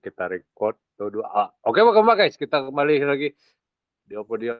Kita 0.00 0.24
record 0.24 0.80
dua 0.96 1.26
a 1.28 1.44
Oke, 1.68 1.84
welcome 1.84 2.08
back 2.08 2.24
guys, 2.24 2.40
kita 2.40 2.64
kembali 2.64 3.04
lagi 3.04 3.28
di 4.08 4.14
Opodio 4.16 4.56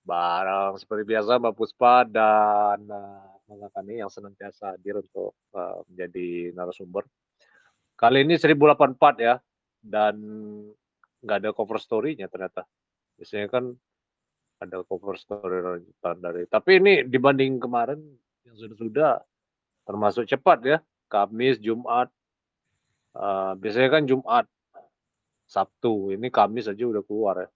bareng 0.00 0.80
seperti 0.80 1.04
biasa 1.04 1.36
Mbak 1.36 1.54
Puspa 1.60 2.08
dan 2.08 2.88
uh, 2.88 3.68
kami 3.76 4.00
yang 4.00 4.08
senantiasa 4.08 4.80
hadir 4.80 5.04
untuk 5.04 5.36
uh, 5.52 5.84
menjadi 5.92 6.56
narasumber. 6.56 7.04
Kali 8.00 8.24
ini 8.24 8.40
1084 8.40 8.96
ya, 9.20 9.36
dan 9.84 10.16
nggak 11.20 11.36
ada 11.44 11.50
cover 11.52 11.76
story-nya 11.76 12.32
ternyata. 12.32 12.64
Biasanya 13.20 13.52
kan 13.52 13.76
ada 14.56 14.80
cover 14.88 15.20
story 15.20 15.60
lanjutan 15.60 16.16
dari. 16.16 16.48
Tapi 16.48 16.80
ini 16.80 16.92
dibanding 17.04 17.60
kemarin 17.60 18.00
yang 18.48 18.56
sudah-sudah 18.56 19.20
termasuk 19.84 20.24
cepat 20.24 20.58
ya. 20.64 20.78
Kamis, 21.12 21.60
Jumat, 21.60 22.08
uh, 23.16 23.52
biasanya 23.58 23.88
kan 23.90 24.02
Jumat, 24.06 24.46
Sabtu. 25.50 26.14
Ini 26.14 26.30
Kamis 26.30 26.70
aja 26.70 26.84
udah 26.86 27.02
keluar 27.02 27.46
ya. 27.46 27.50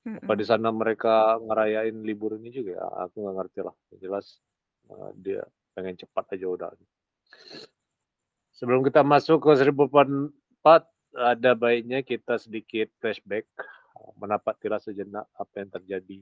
Apa 0.00 0.32
di 0.32 0.48
sana 0.48 0.72
mereka 0.72 1.36
ngerayain 1.38 1.92
libur 2.00 2.40
ini 2.40 2.48
juga 2.48 2.80
ya? 2.80 2.86
Aku 3.06 3.20
nggak 3.20 3.36
ngerti 3.36 3.60
lah. 3.60 3.74
Jelas 4.00 4.40
uh, 4.88 5.12
dia 5.14 5.44
pengen 5.76 5.94
cepat 6.00 6.34
aja 6.34 6.46
udah. 6.48 6.68
Sebelum 8.56 8.80
kita 8.84 9.04
masuk 9.04 9.44
ke 9.44 9.52
1004, 9.60 10.32
ada 11.16 11.50
baiknya 11.56 12.04
kita 12.04 12.36
sedikit 12.36 12.92
flashback, 13.00 13.48
menapatilah 14.20 14.80
sejenak 14.80 15.24
apa 15.36 15.54
yang 15.64 15.70
terjadi 15.72 16.18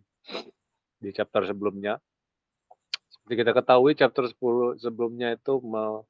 di 0.99 1.09
chapter 1.15 1.47
sebelumnya. 1.47 1.99
Seperti 3.09 3.35
kita 3.43 3.53
ketahui, 3.55 3.93
chapter 3.99 4.27
10 4.27 4.79
sebelumnya 4.79 5.35
itu 5.35 5.59
me 5.63 6.03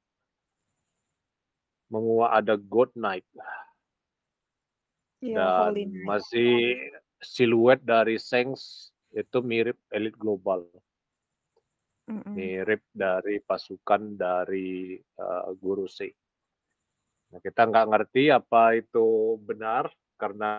menguak 1.89 2.31
ada 2.33 2.55
God 2.57 2.93
Night. 2.97 3.27
Iya, 5.19 5.37
Dan 5.37 5.75
Holy 5.75 5.85
Night. 5.91 6.05
masih 6.07 6.53
siluet 7.19 7.83
dari 7.83 8.17
Sengs 8.23 8.95
itu 9.11 9.39
mirip 9.43 9.77
elit 9.91 10.15
global. 10.15 10.69
Mhm. 12.09 12.33
Mirip 12.33 12.83
dari 12.95 13.43
pasukan 13.43 14.17
dari 14.17 14.97
uh, 15.21 15.53
Guru 15.59 15.85
C. 15.91 16.09
Nah, 17.29 17.41
kita 17.45 17.69
nggak 17.69 17.89
ngerti 17.93 18.33
apa 18.33 18.81
itu 18.81 19.37
benar 19.45 19.93
karena 20.17 20.53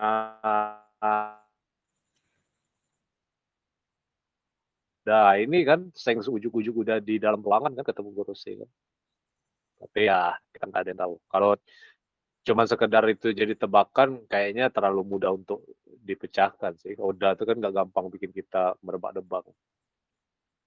Nah, 5.00 5.34
ini 5.40 5.66
kan 5.66 5.90
Sengs 5.96 6.30
ujuk-ujuk 6.30 6.86
udah 6.86 7.02
di 7.02 7.18
dalam 7.18 7.42
ruangan 7.42 7.74
kan 7.74 7.82
ketemu 7.82 8.10
Guru 8.14 8.34
C 8.36 8.54
kan. 8.54 8.70
Tapi 9.80 10.00
ya 10.04 10.36
kita 10.52 10.64
nggak 10.68 10.82
ada 10.84 10.90
yang 10.92 11.00
tahu. 11.00 11.14
Kalau 11.24 11.50
cuma 12.44 12.62
sekedar 12.68 13.04
itu 13.08 13.32
jadi 13.32 13.56
tebakan, 13.56 14.28
kayaknya 14.28 14.68
terlalu 14.68 15.16
mudah 15.16 15.32
untuk 15.32 15.64
dipecahkan 16.04 16.76
sih. 16.76 16.92
Oda 17.00 17.32
itu 17.32 17.48
kan 17.48 17.56
nggak 17.56 17.74
gampang 17.74 18.12
bikin 18.12 18.30
kita 18.30 18.76
merebak-debak. 18.84 19.48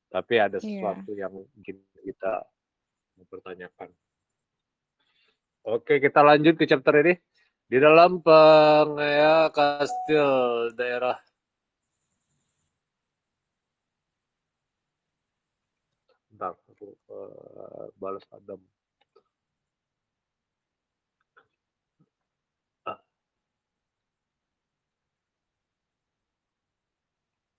Tapi 0.09 0.33
ada 0.41 0.57
Iya. 0.57 0.65
sesuatu 0.65 1.11
yang 1.13 1.33
bikin 1.57 1.77
kita 2.01 2.41
mempertanyakan. 3.21 3.89
Oke, 5.63 6.01
kita 6.01 6.19
lanjut 6.25 6.57
ke 6.57 6.65
chapter 6.65 6.99
ini. 7.05 7.13
Di 7.69 7.77
dalam 7.79 8.19
pengaya 8.19 9.47
kastil 9.49 10.73
daerah 10.75 11.17
Bentar, 16.33 16.57
aku 16.57 16.97
uh, 17.13 17.87
balas 18.01 18.25
Adam. 18.33 18.57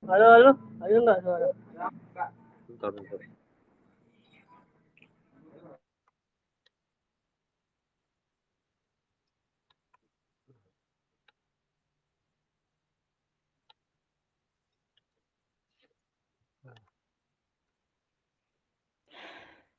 Halo, 0.05 0.27
halo. 0.36 0.52
Ayo 0.84 1.00
nggak 1.00 1.24
suara? 1.24 1.48
Bentar, 2.68 2.90
bentar. 2.92 3.20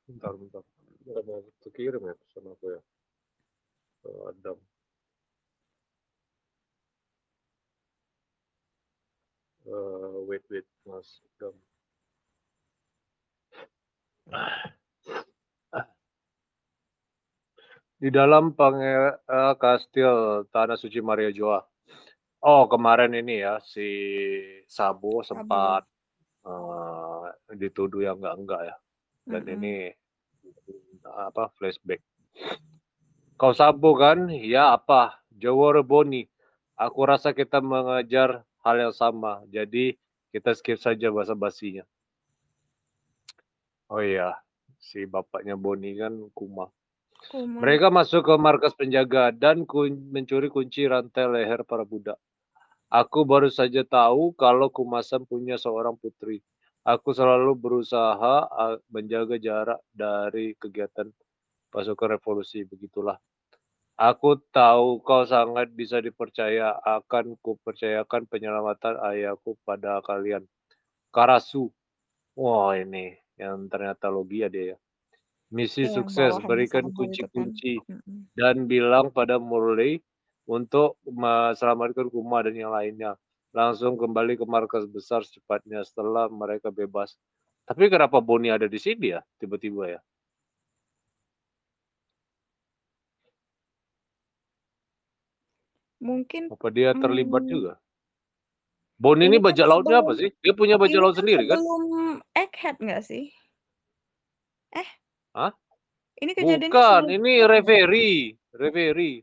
Bentar, 0.09 0.33
bentar. 0.37 0.63
Nggak 1.05 1.23
mau 1.29 1.41
kekirim 1.63 2.03
ya 2.09 2.15
pesan 2.17 2.49
aku 2.49 2.65
ya. 2.75 2.81
Ke 4.03 4.09
Adam. 4.31 4.57
Eh, 9.65 10.17
wait, 10.29 10.45
wait, 10.53 10.67
Mas 10.85 11.25
Adam. 11.25 11.57
Di 17.97 18.13
dalam 18.13 18.53
pange 18.53 19.17
eh, 19.17 19.53
kastil 19.57 20.45
Tanah 20.53 20.77
Suci 20.77 21.01
Maria 21.01 21.33
Joa. 21.33 21.65
Oh, 22.45 22.69
kemarin 22.69 23.17
ini 23.17 23.41
ya 23.41 23.57
si 23.65 23.89
Sabo 24.69 25.25
sempat 25.25 25.89
eh, 26.45 27.25
dituduh 27.57 28.05
yang 28.05 28.21
enggak-enggak 28.21 28.61
ya. 28.69 28.75
Dan 29.25 29.41
Mhm. 29.49 29.53
ini 29.57 29.73
apa 31.09 31.49
flashback. 31.57 32.05
Kau 33.33 33.57
Sabo 33.57 33.97
kan? 33.97 34.29
Ya 34.29 34.77
apa? 34.77 35.17
Jawa 35.33 35.81
Boni. 35.81 36.29
Aku 36.77 37.01
rasa 37.09 37.33
kita 37.33 37.65
mengajar 37.65 38.45
hal 38.65 38.89
yang 38.89 38.95
sama. 38.97 39.45
Jadi 39.53 39.93
kita 40.33 40.57
skip 40.57 40.81
saja 40.81 41.13
bahasa 41.13 41.37
basinya. 41.37 41.85
Oh 43.85 44.01
iya, 44.01 44.33
si 44.81 45.05
bapaknya 45.05 45.53
Boni 45.53 45.93
kan 45.93 46.17
Kuma. 46.33 46.73
Kuma. 47.29 47.61
Mereka 47.61 47.93
masuk 47.93 48.25
ke 48.25 48.33
markas 48.41 48.73
penjaga 48.73 49.29
dan 49.29 49.61
kun- 49.69 50.09
mencuri 50.09 50.49
kunci 50.49 50.89
rantai 50.89 51.29
leher 51.29 51.61
para 51.61 51.85
budak. 51.85 52.17
Aku 52.89 53.21
baru 53.21 53.53
saja 53.53 53.85
tahu 53.85 54.33
kalau 54.33 54.73
Kumasan 54.73 55.29
punya 55.29 55.61
seorang 55.61 55.93
putri. 55.97 56.41
Aku 56.85 57.13
selalu 57.17 57.57
berusaha 57.57 58.45
menjaga 58.93 59.41
jarak 59.41 59.81
dari 59.89 60.53
kegiatan 60.57 61.09
pasukan 61.73 62.17
revolusi. 62.17 62.61
Begitulah. 62.61 63.17
Aku 63.99 64.35
tahu 64.51 64.99
kau 65.07 65.23
sangat 65.23 65.71
bisa 65.71 66.03
dipercaya. 66.03 66.75
Akan 66.83 67.39
kupercayakan 67.39 68.27
penyelamatan 68.27 68.99
ayahku 68.99 69.55
pada 69.63 70.03
kalian. 70.03 70.43
Karasu. 71.15 71.71
Wah 72.35 72.75
ini 72.75 73.15
yang 73.39 73.67
ternyata 73.71 74.11
logia 74.11 74.47
dia 74.51 74.75
ya. 74.75 74.77
Misi 75.53 75.85
Iya, 75.85 75.89
yang 75.91 76.05
sukses, 76.05 76.39
berikan 76.43 76.91
itu 77.15 77.31
kan. 77.33 77.49
kunci-kunci 77.51 77.83
Mhm. 77.89 78.27
dan 78.35 78.67
bilang 78.67 79.11
pada 79.13 79.39
Murley 79.39 80.03
untuk 80.47 80.99
menyelamatkan 81.07 82.07
Kuma 82.11 82.43
dan 82.45 82.55
yang 82.57 82.71
lainnya. 82.75 83.15
Langsung 83.55 83.95
kembali 83.99 84.35
ke 84.39 84.45
markas 84.47 84.85
besar 84.89 85.23
secepatnya 85.27 85.83
setelah 85.87 86.27
mereka 86.31 86.71
bebas. 86.73 87.15
Tapi 87.67 87.89
kenapa 87.91 88.19
Boni 88.23 88.51
ada 88.51 88.67
di 88.69 88.79
sini 88.81 89.15
ya 89.15 89.21
tiba-tiba 89.41 89.97
ya? 89.97 90.01
Mungkin 96.05 96.53
Apa 96.53 96.69
dia 96.69 96.93
terlibat 96.93 97.49
hmm, 97.49 97.51
juga? 97.51 97.73
Boni 98.95 99.25
ini 99.25 99.41
kan 99.41 99.45
bajak 99.49 99.65
lautnya 99.65 99.97
apa 100.05 100.13
sih? 100.13 100.29
Dia 100.39 100.53
punya 100.53 100.77
bajak 100.77 100.99
laut 101.01 101.17
kan 101.17 101.25
sendiri 101.25 101.43
kan? 101.49 101.57
sebelum 101.57 101.83
Egghead 102.31 102.77
nggak 102.77 103.03
sih? 103.03 103.33
Eh, 104.71 104.89
Hah? 105.33 105.51
ini 106.21 106.31
kejadiannya 106.31 106.71
Bukan, 106.71 107.01
sebelum 107.03 107.15
ini 107.17 107.33
referee. 107.43 108.15
Referee. 108.55 109.15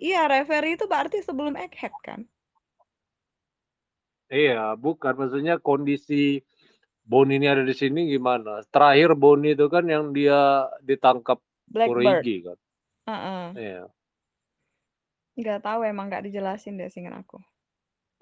Iya, 0.00 0.26
referee 0.26 0.74
itu 0.74 0.88
berarti 0.88 1.20
sebelum 1.22 1.54
Egghead 1.54 1.94
kan? 2.00 2.24
Iya, 4.30 4.78
bukan 4.78 5.14
maksudnya 5.18 5.58
kondisi 5.60 6.40
Boni 7.02 7.42
ini 7.42 7.50
ada 7.50 7.66
di 7.66 7.74
sini 7.74 8.06
gimana? 8.06 8.62
Terakhir 8.70 9.18
Boni 9.18 9.58
itu 9.58 9.66
kan 9.66 9.82
yang 9.90 10.14
dia 10.14 10.66
ditangkap 10.82 11.42
Blackbird. 11.66 12.22
Kureigi 12.22 12.36
kan? 12.46 12.58
Heeh. 13.10 13.44
Iya. 13.58 13.84
Nggak 15.38 15.62
tahu 15.62 15.80
emang 15.86 16.10
nggak 16.10 16.24
dijelasin 16.26 16.78
deh 16.80 16.90
seingat 16.90 17.14
aku. 17.22 17.38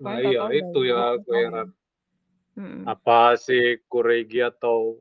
Nah 0.05 0.20
Pokoknya 0.20 0.20
iya 0.31 0.40
tahu-tahu 0.44 0.58
itu 0.60 0.78
gitu 0.84 0.94
aku 0.99 1.31
heran. 1.34 1.69
Mhm. 2.58 2.81
Apa 2.87 3.19
si 3.38 3.58
Kureigi 3.90 4.40
atau 4.43 4.99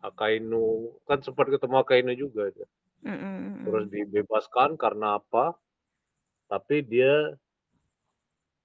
Akainu 0.00 0.96
kan 1.04 1.20
sempat 1.20 1.52
ketemu 1.52 1.76
Akainu 1.80 2.12
juga 2.16 2.48
dia. 2.50 2.68
Mhm, 3.04 3.64
Terus 3.64 3.84
mhm. 3.86 3.92
dibebaskan 3.92 4.76
karena 4.80 5.20
apa? 5.20 5.56
Tapi 6.48 6.82
dia 6.82 7.36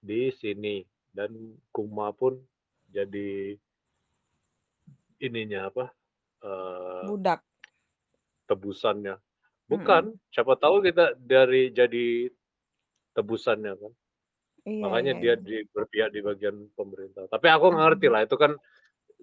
di 0.01 0.31
sini 0.31 0.81
dan 1.11 1.31
Kuma 1.69 2.09
pun 2.15 2.39
jadi 2.89 3.57
ininya 5.19 5.69
apa? 5.69 5.85
eh, 6.45 7.03
Budak. 7.09 7.41
tebusannya. 8.45 9.17
Bukan, 9.65 10.13
Mhm. 10.13 10.21
siapa 10.29 10.53
tahu 10.61 10.85
kita 10.85 11.17
dari 11.17 11.73
jadi 11.73 12.29
tebusannya 13.15 13.73
kan. 13.79 13.93
Iya 14.65 14.81
Makanya 14.83 15.13
iya 15.15 15.21
dia 15.21 15.33
iya. 15.33 15.41
di 15.41 15.55
berpihak 15.71 16.09
di 16.11 16.19
bagian 16.19 16.55
pemerintah. 16.75 17.25
Tapi 17.31 17.47
aku 17.47 17.71
nggak 17.71 17.85
ngerti 17.85 18.07
Mhm. 18.09 18.13
lah, 18.13 18.21
itu 18.27 18.35
kan 18.35 18.51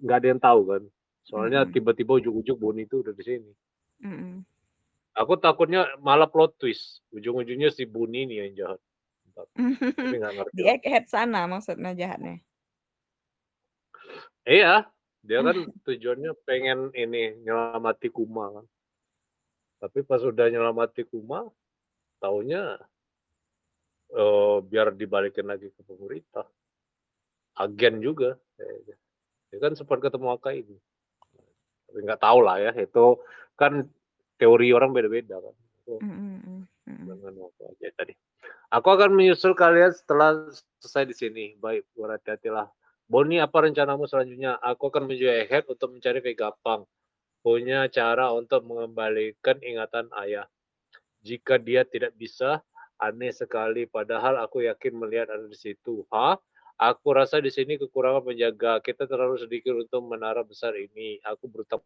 nggak 0.01 0.17
ada 0.17 0.27
yang 0.33 0.41
tahu 0.41 0.61
kan. 0.67 0.83
Soalnya 1.23 1.59
Mhm. 1.63 1.71
tiba-tiba 1.71 2.11
ujug-ujug 2.19 2.57
Boni 2.57 2.83
itu 2.83 3.05
udah 3.05 3.13
di 3.13 3.23
sini. 3.23 3.51
Mhm. 4.01 4.43
Aku 5.13 5.37
takutnya 5.37 5.85
malah 6.01 6.25
plot 6.25 6.57
twist, 6.57 7.05
ujung-ujungnya 7.13 7.69
si 7.69 7.85
Boni 7.85 8.25
ini 8.25 8.35
yang 8.41 8.51
jahat. 8.57 8.81
Tapi 9.33 10.15
nggak 10.17 10.33
ngerti 10.41 10.57
Di. 10.57 10.63
Egghead 10.73 11.05
sana 11.05 11.45
maksudnya 11.45 11.93
jahatnya? 11.93 12.41
Iya, 14.43 14.89
dia 15.23 15.39
kan 15.39 15.55
tujuannya 15.87 16.31
pengen 16.43 16.91
ini, 16.93 17.37
nyelamati 17.45 18.09
Kuma 18.11 18.59
kan. 18.59 18.65
Tapi 19.79 19.99
pas 20.03 20.19
udah 20.23 20.47
nyelamati 20.47 21.03
Kuma, 21.07 21.47
taunya 22.19 22.79
eee, 24.13 24.55
biar 24.69 24.93
dibalikin 24.95 25.45
lagi 25.49 25.69
ke 25.73 25.81
pemerintah. 25.83 26.45
Agen 27.57 28.01
juga 28.01 28.37
kayaknya. 28.57 28.95
Dia 29.53 29.59
kan 29.61 29.73
sempat 29.77 30.01
ketemu 30.01 30.27
Akainu. 30.33 30.77
Tapi 31.89 31.99
nggak 32.01 32.21
tahu 32.21 32.39
lah 32.41 32.57
ya, 32.57 32.71
itu 32.73 33.21
kan 33.53 33.85
teori 34.41 34.73
orang 34.73 34.89
beda-beda 34.93 35.37
kan. 35.37 35.55
Itu 35.85 35.93
Mhm 36.01 36.17
mhm 36.17 36.57
mhm. 36.89 37.05
dengan 37.05 37.33
apa 37.49 37.63
aja 37.69 37.87
tadi. 37.93 38.13
Aku 38.73 38.89
akan 38.89 39.13
menyusul 39.13 39.53
kalian 39.53 39.93
setelah 39.93 40.49
selesai 40.81 41.05
di 41.05 41.15
sini. 41.15 41.45
Baik, 41.61 41.85
berhati-hatilah. 41.93 42.73
Boni, 43.05 43.37
apa 43.37 43.69
rencanamu 43.69 44.09
selanjutnya? 44.09 44.57
Aku 44.57 44.89
akan 44.89 45.05
menuju 45.05 45.29
Egghead 45.29 45.69
untuk 45.69 45.93
mencari 45.93 46.19
Vegapunk. 46.25 46.89
Punya 47.45 47.85
cara 47.93 48.33
untuk 48.33 48.65
mengembalikan 48.65 49.61
ingatan 49.61 50.09
ayah. 50.25 50.49
Jika 51.21 51.61
dia 51.61 51.85
tidak 51.85 52.17
bisa, 52.17 52.65
aneh 53.03 53.35
sekali. 53.35 53.83
Padahal 53.83 54.39
aku 54.39 54.63
yakin 54.63 54.95
melihat 54.95 55.27
ada 55.35 55.43
di 55.43 55.57
situ. 55.59 56.07
Hah? 56.07 56.39
Aku 56.79 57.13
rasa 57.13 57.43
di 57.43 57.51
sini 57.51 57.75
kekurangan 57.77 58.23
penjaga. 58.23 58.79
Kita 58.79 59.05
terlalu 59.05 59.37
sedikit 59.43 59.75
untuk 59.75 60.01
menara 60.07 60.41
besar 60.41 60.73
ini. 60.79 61.19
Aku 61.27 61.51
berutang 61.51 61.83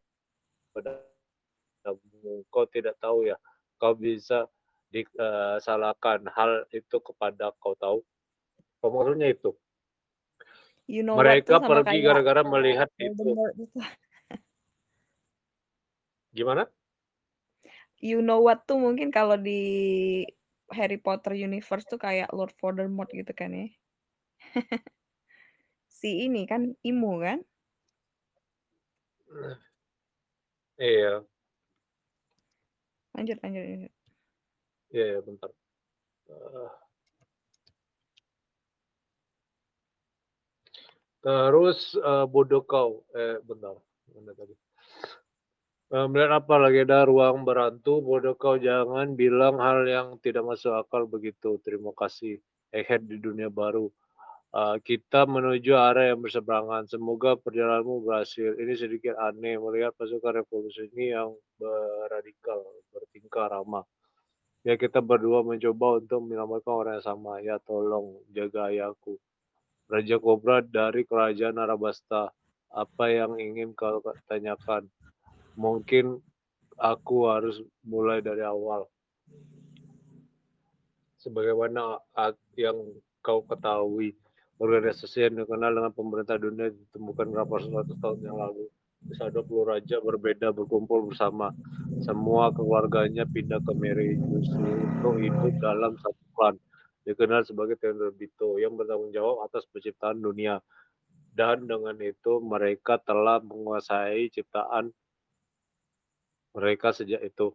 padamu. 0.71 2.45
Kau 2.53 2.69
tidak 2.69 2.95
tahu 3.01 3.27
ya, 3.27 3.35
kau 3.81 3.97
bisa 3.97 4.47
disalahkan 4.93 6.23
hal 6.31 6.63
itu 6.71 6.97
kepada 7.03 7.51
kau 7.59 7.75
tahu. 7.75 7.99
Maksudnya 8.79 9.33
itu. 9.33 9.51
You 10.87 11.03
know 11.03 11.19
Mereka 11.19 11.59
pergi 11.59 11.99
gara-gara 11.99 12.47
melihat 12.47 12.87
itu. 12.95 13.35
Gimana? 16.31 16.71
You 17.99 18.23
know 18.23 18.39
what 18.39 18.63
tuh 18.63 18.79
mungkin 18.79 19.11
kalau 19.11 19.35
di 19.35 20.23
Harry 20.71 20.99
Potter 20.99 21.33
universe 21.37 21.85
tuh 21.87 21.99
kayak 21.99 22.31
Lord 22.35 22.53
Voldemort 22.59 23.09
gitu 23.11 23.31
kan 23.35 23.51
ya. 23.55 23.67
Si 25.97 26.29
ini 26.29 26.45
kan, 26.45 26.77
Imo 26.85 27.17
kan? 27.17 27.41
Iya. 30.77 31.25
Lanjut 33.17 33.37
lanjut 33.41 33.63
lanjut. 33.65 33.91
Iya 34.93 35.05
iya, 35.17 35.19
bentar. 35.25 35.49
Eee 36.29 36.69
Terus, 41.27 41.97
eee, 41.97 42.25
bodoh 42.29 42.63
kau 42.63 43.03
eh, 43.17 43.41
bentar, 43.43 43.75
mana 44.13 44.31
tadi? 44.37 44.53
Eee, 45.93 46.03
melihat 46.11 46.43
apa 46.43 46.55
lagi 46.63 46.79
ada 46.83 47.07
ruang 47.07 47.47
berhantu, 47.47 48.03
bodoh 48.03 48.35
kau 48.35 48.59
jangan 48.59 49.07
bilang 49.15 49.55
hal 49.63 49.87
yang 49.87 50.07
tidak 50.19 50.43
masuk 50.43 50.75
akal 50.75 51.07
begitu. 51.07 51.55
Terima 51.63 51.95
kasih. 51.95 52.43
Egghead 52.75 53.07
di 53.07 53.15
dunia 53.23 53.47
baru. 53.47 53.87
Eee, 54.57 54.77
kita 54.89 55.21
menuju 55.35 55.73
arah 55.87 56.05
yang 56.11 56.19
berseberangan. 56.25 56.83
Semoga 56.93 57.31
perjalananmu 57.45 57.97
berhasil. 58.07 58.51
Ini 58.63 58.73
sedikit 58.83 59.15
aneh 59.19 59.55
melihat 59.65 59.93
pasukan 59.99 60.33
revolusi 60.43 60.87
ini 60.95 61.05
yang 61.17 61.31
beradikal, 61.61 62.61
bertingkah 62.95 63.47
ramah. 63.53 63.85
Ya 64.67 64.75
kita 64.79 64.99
berdua 65.01 65.41
mencoba 65.47 65.87
untuk 66.03 66.19
menyelamatkan 66.27 66.73
orang 66.81 66.93
yang 67.01 67.07
sama. 67.11 67.33
Ya 67.43 67.57
tolong 67.63 68.21
jaga 68.35 68.71
ayahku. 68.73 69.15
Raja 69.91 70.17
Kobra 70.21 70.63
dari 70.65 71.03
kerajaan 71.07 71.57
Arabasta. 71.61 72.31
Apa 72.73 73.05
yang 73.11 73.37
ingin 73.41 73.71
kau 73.77 74.01
tanyakan? 74.29 74.89
Mungkin 75.57 76.21
aku 76.77 77.17
harus 77.25 77.59
mulai 77.81 78.21
dari 78.21 78.45
awal. 78.45 78.85
Sebagaimana 81.17 81.97
yang 82.53 82.77
kau 83.25 83.41
ketahui, 83.43 84.13
organisasi 84.61 85.27
yang 85.27 85.41
dikenal 85.41 85.73
dengan 85.73 85.91
pemerintah 85.91 86.37
dunia 86.37 86.69
ditemukan 86.69 87.33
berapa 87.33 87.53
ratus 87.57 87.97
tahun 87.97 88.21
yang 88.21 88.37
lalu. 88.37 88.69
Bisa 88.97 89.29
20 89.29 89.45
raja 89.65 89.97
berbeda 90.01 90.53
berkumpul 90.53 91.09
bersama. 91.09 91.53
Semua 92.05 92.53
keluarganya 92.53 93.25
pindah 93.25 93.61
ke 93.61 93.73
Mary 93.77 94.17
untuk 94.17 95.17
hidup 95.21 95.53
dalam 95.61 95.97
satu 95.97 96.23
klan 96.33 96.55
dikenal 97.07 97.47
sebagai 97.47 97.79
Tenryubito 97.79 98.59
yang 98.59 98.75
bertanggung 98.75 99.15
jawab 99.15 99.47
atas 99.47 99.63
penciptaan 99.71 100.19
dunia. 100.19 100.59
Dan 101.31 101.69
dengan 101.69 101.95
itu 102.01 102.41
mereka 102.41 102.97
telah 102.99 103.39
menguasai 103.39 104.27
ciptaan 104.33 104.89
mereka 106.57 106.89
sejak 106.89 107.21
itu. 107.21 107.53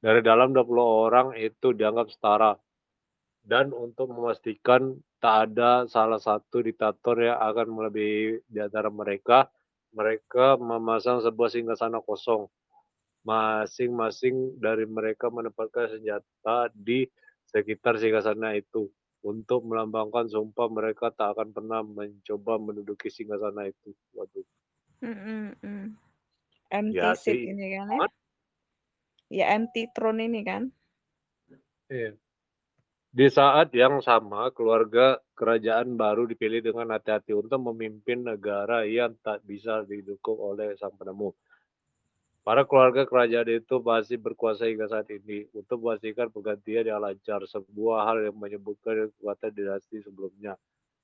Dari 0.00 0.24
dalam 0.24 0.56
20 0.56 0.80
orang 0.80 1.36
itu 1.36 1.76
dianggap 1.76 2.08
setara. 2.08 2.56
Dan 3.44 3.76
untuk 3.76 4.08
memastikan 4.08 4.96
tak 5.20 5.52
ada 5.52 5.84
salah 5.84 6.16
satu 6.16 6.64
diktator 6.64 7.20
yang 7.20 7.36
akan 7.36 7.68
melebihi 7.68 8.48
di 8.48 8.58
antara 8.64 8.88
mereka, 8.88 9.52
mereka 9.92 10.56
memasang 10.56 11.20
sebuah 11.20 11.52
singgasana 11.52 12.00
kosong. 12.00 12.48
Masing-masing 13.28 14.56
dari 14.56 14.88
mereka 14.88 15.28
menempatkan 15.28 15.92
senjata 15.92 16.72
di 16.72 17.04
sekitar 17.44 18.00
singgasana 18.00 18.56
itu 18.56 18.88
untuk 19.20 19.68
melambangkan 19.68 20.32
sumpah 20.32 20.72
mereka 20.72 21.12
tak 21.12 21.36
akan 21.36 21.52
pernah 21.52 21.84
mencoba 21.84 22.56
menduduki 22.56 23.12
singgasana 23.12 23.68
itu. 23.68 23.92
Waduh. 24.16 24.46
Mhm 25.04 25.60
mhm. 25.60 26.09
Empty 26.70 26.98
Ya 27.02 27.18
seat 27.18 27.42
sih, 27.42 27.50
ini 27.50 27.66
kan 27.74 27.86
ya? 27.90 27.98
banget. 27.98 28.12
Ya 29.30 29.46
empty 29.54 29.82
throne 29.94 30.26
ini 30.26 30.40
kan? 30.42 30.62
Iya. 31.90 32.14
Di 33.10 33.26
saat 33.26 33.74
yang 33.74 33.98
sama, 33.98 34.54
keluarga 34.54 35.18
kerajaan 35.34 35.98
baru 35.98 36.30
dipilih 36.30 36.62
dengan 36.62 36.94
hati-hati 36.94 37.34
untuk 37.34 37.58
memimpin 37.58 38.22
negara 38.22 38.86
yang 38.86 39.18
tak 39.18 39.42
bisa 39.42 39.82
didukung 39.82 40.38
oleh 40.38 40.78
sang 40.78 40.94
penemu. 40.94 41.34
Para 42.46 42.62
keluarga 42.64 43.02
kerajaan 43.04 43.50
itu 43.50 43.82
masih 43.82 44.16
berkuasa 44.16 44.70
hingga 44.70 44.86
saat 44.86 45.10
ini 45.10 45.44
untuk 45.52 45.82
memastikan 45.82 46.30
pergantian 46.30 46.86
yang 46.86 47.02
lancar. 47.02 47.42
Sebuah 47.44 48.06
hal 48.06 48.30
yang 48.30 48.38
menyebutkan 48.38 49.10
kekuatan 49.10 49.52
dinasti 49.58 50.00
sebelumnya 50.06 50.54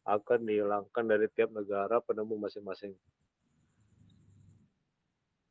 akan 0.06 0.46
dihilangkan 0.46 1.04
dari 1.11 1.26
tiap 1.35 1.50
negara 1.50 1.99
penemu 1.99 2.38
masing-masing. 2.38 2.94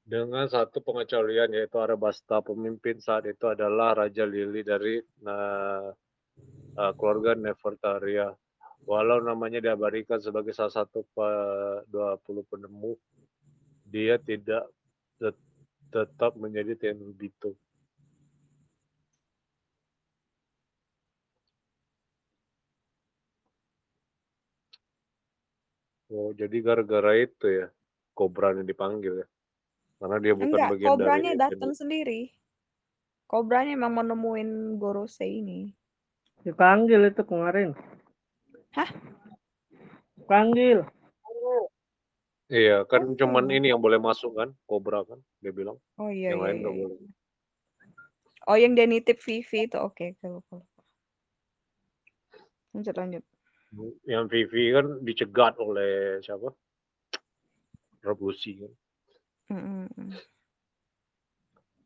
Dengan 0.05 0.45
satu 0.45 0.85
pengecualian 0.85 1.49
yaitu 1.57 1.81
Arabasta, 1.81 2.37
pemimpin 2.45 3.01
saat 3.01 3.25
itu 3.25 3.49
adalah 3.49 4.05
Raja 4.05 4.21
Lili 4.21 4.61
dari 4.61 5.01
nah, 5.25 5.89
uh, 6.77 6.91
keluarga 6.93 7.33
Nefertaria. 7.33 8.29
Walau 8.85 9.17
namanya 9.25 9.57
diabadikan 9.65 10.21
sebagai 10.21 10.53
salah 10.53 10.85
satu 10.85 11.01
pe-20 11.09 12.37
penemu, 12.45 12.93
dia 13.89 14.21
tidak 14.21 14.69
tet 15.17 15.33
tetap 15.89 16.37
menjadi 16.37 16.77
Tenryubito. 16.77 17.57
Oh, 26.13 26.29
jadi 26.37 26.57
gara-gara 26.61 27.17
itu 27.17 27.45
ya, 27.49 27.67
Kobranya 28.13 28.61
dipanggil 28.61 29.25
ya? 29.25 29.27
Karena 29.95 30.17
dia 30.19 30.33
bukan 30.35 30.51
Enggak, 30.51 30.69
bagian 30.75 30.85
dari 30.85 30.91
Kobranya 30.91 31.31
datang 31.39 31.71
sendiri. 31.71 32.21
Kobranya 33.25 33.73
emang 33.73 33.91
mau 33.95 34.05
nemuin 34.05 34.77
Gorosei 34.77 35.41
ini. 35.41 35.71
Dipanggil 36.45 37.09
itu 37.09 37.25
kemarin. 37.25 37.73
Hah? 38.75 38.91
Panggil. 40.29 40.85
Iya, 42.45 42.85
kan 42.85 43.01
Oh. 43.09 43.17
cuman 43.17 43.49
ini 43.49 43.73
yang 43.73 43.81
boleh 43.81 43.97
masuk 43.97 44.37
kan, 44.37 44.53
Kobra 44.69 45.01
kan, 45.01 45.17
dia 45.41 45.49
bilang. 45.49 45.81
Oh 45.97 46.13
iya 46.13 46.29
Yang 46.29 46.37
iya 46.37 46.43
lain 46.45 46.53
iya. 46.53 46.61
nggak 46.61 46.75
iya. 46.75 46.85
boleh. 46.85 46.97
Oh 48.45 48.57
yang 48.61 48.73
dia 48.77 48.85
nitip 48.85 49.17
Vivi 49.25 49.65
itu 49.65 49.77
oke 49.81 50.13
oke 50.13 50.25
lupa 50.29 50.53
lupa. 50.61 50.81
Lanjut 52.77 52.93
lanjut. 52.93 53.23
Yang 54.05 54.23
Vivi 54.29 54.63
kan 54.69 54.85
dicegat 55.01 55.57
oleh 55.57 56.21
siapa? 56.21 56.53
Rebusi 58.05 58.61
kan. 58.61 58.69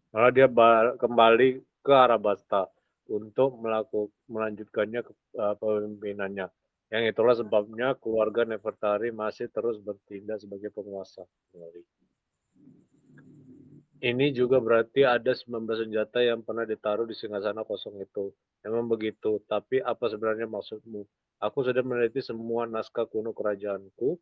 Malah 0.10 0.32
dia 0.34 0.48
ba- 0.50 0.96
kembali 0.98 1.62
ke 1.86 1.94
Arabasta 1.94 2.66
untuk 3.10 3.58
melakukan 3.62 4.14
melanjutkannya 4.30 5.02
ke 5.06 5.12
uh, 5.38 5.56
pemimpinannya. 5.58 6.48
Yang 6.90 7.04
itulah 7.14 7.36
sebabnya 7.38 7.94
keluarga 8.02 8.46
Nefertari 8.50 9.14
masih 9.14 9.46
terus 9.54 9.78
bertindak 9.78 10.42
sebagai 10.42 10.74
penguasa. 10.74 11.22
Ini 14.00 14.32
juga 14.34 14.58
berarti 14.58 15.06
ada 15.06 15.36
19 15.36 15.86
senjata 15.86 16.24
yang 16.24 16.42
pernah 16.42 16.66
ditaruh 16.66 17.06
di 17.06 17.14
singgasana 17.14 17.62
kosong 17.68 18.02
itu. 18.02 18.34
Memang 18.66 18.90
begitu, 18.90 19.44
tapi 19.46 19.84
apa 19.84 20.10
sebenarnya 20.10 20.50
maksudmu? 20.50 21.06
Aku 21.44 21.62
sudah 21.62 21.84
meneliti 21.84 22.24
semua 22.24 22.66
naskah 22.66 23.06
kuno 23.06 23.36
kerajaanku, 23.36 24.18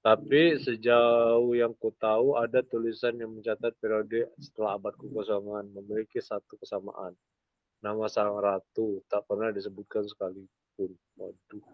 tapi 0.00 0.56
sejauh 0.60 1.52
yang 1.52 1.76
ku 1.76 1.92
tahu 1.96 2.36
ada 2.40 2.64
tulisan 2.64 3.16
yang 3.20 3.36
mencatat 3.36 3.76
periode 3.80 4.32
setelah 4.40 4.80
abad 4.80 4.96
kekosongan 4.96 5.68
memiliki 5.76 6.20
satu 6.20 6.56
kesamaan. 6.56 7.12
Nama 7.80 8.04
sang 8.12 8.36
ratu 8.36 9.00
tak 9.08 9.24
pernah 9.28 9.52
disebutkan 9.52 10.04
sekalipun. 10.08 10.90
Waduh. 11.16 11.64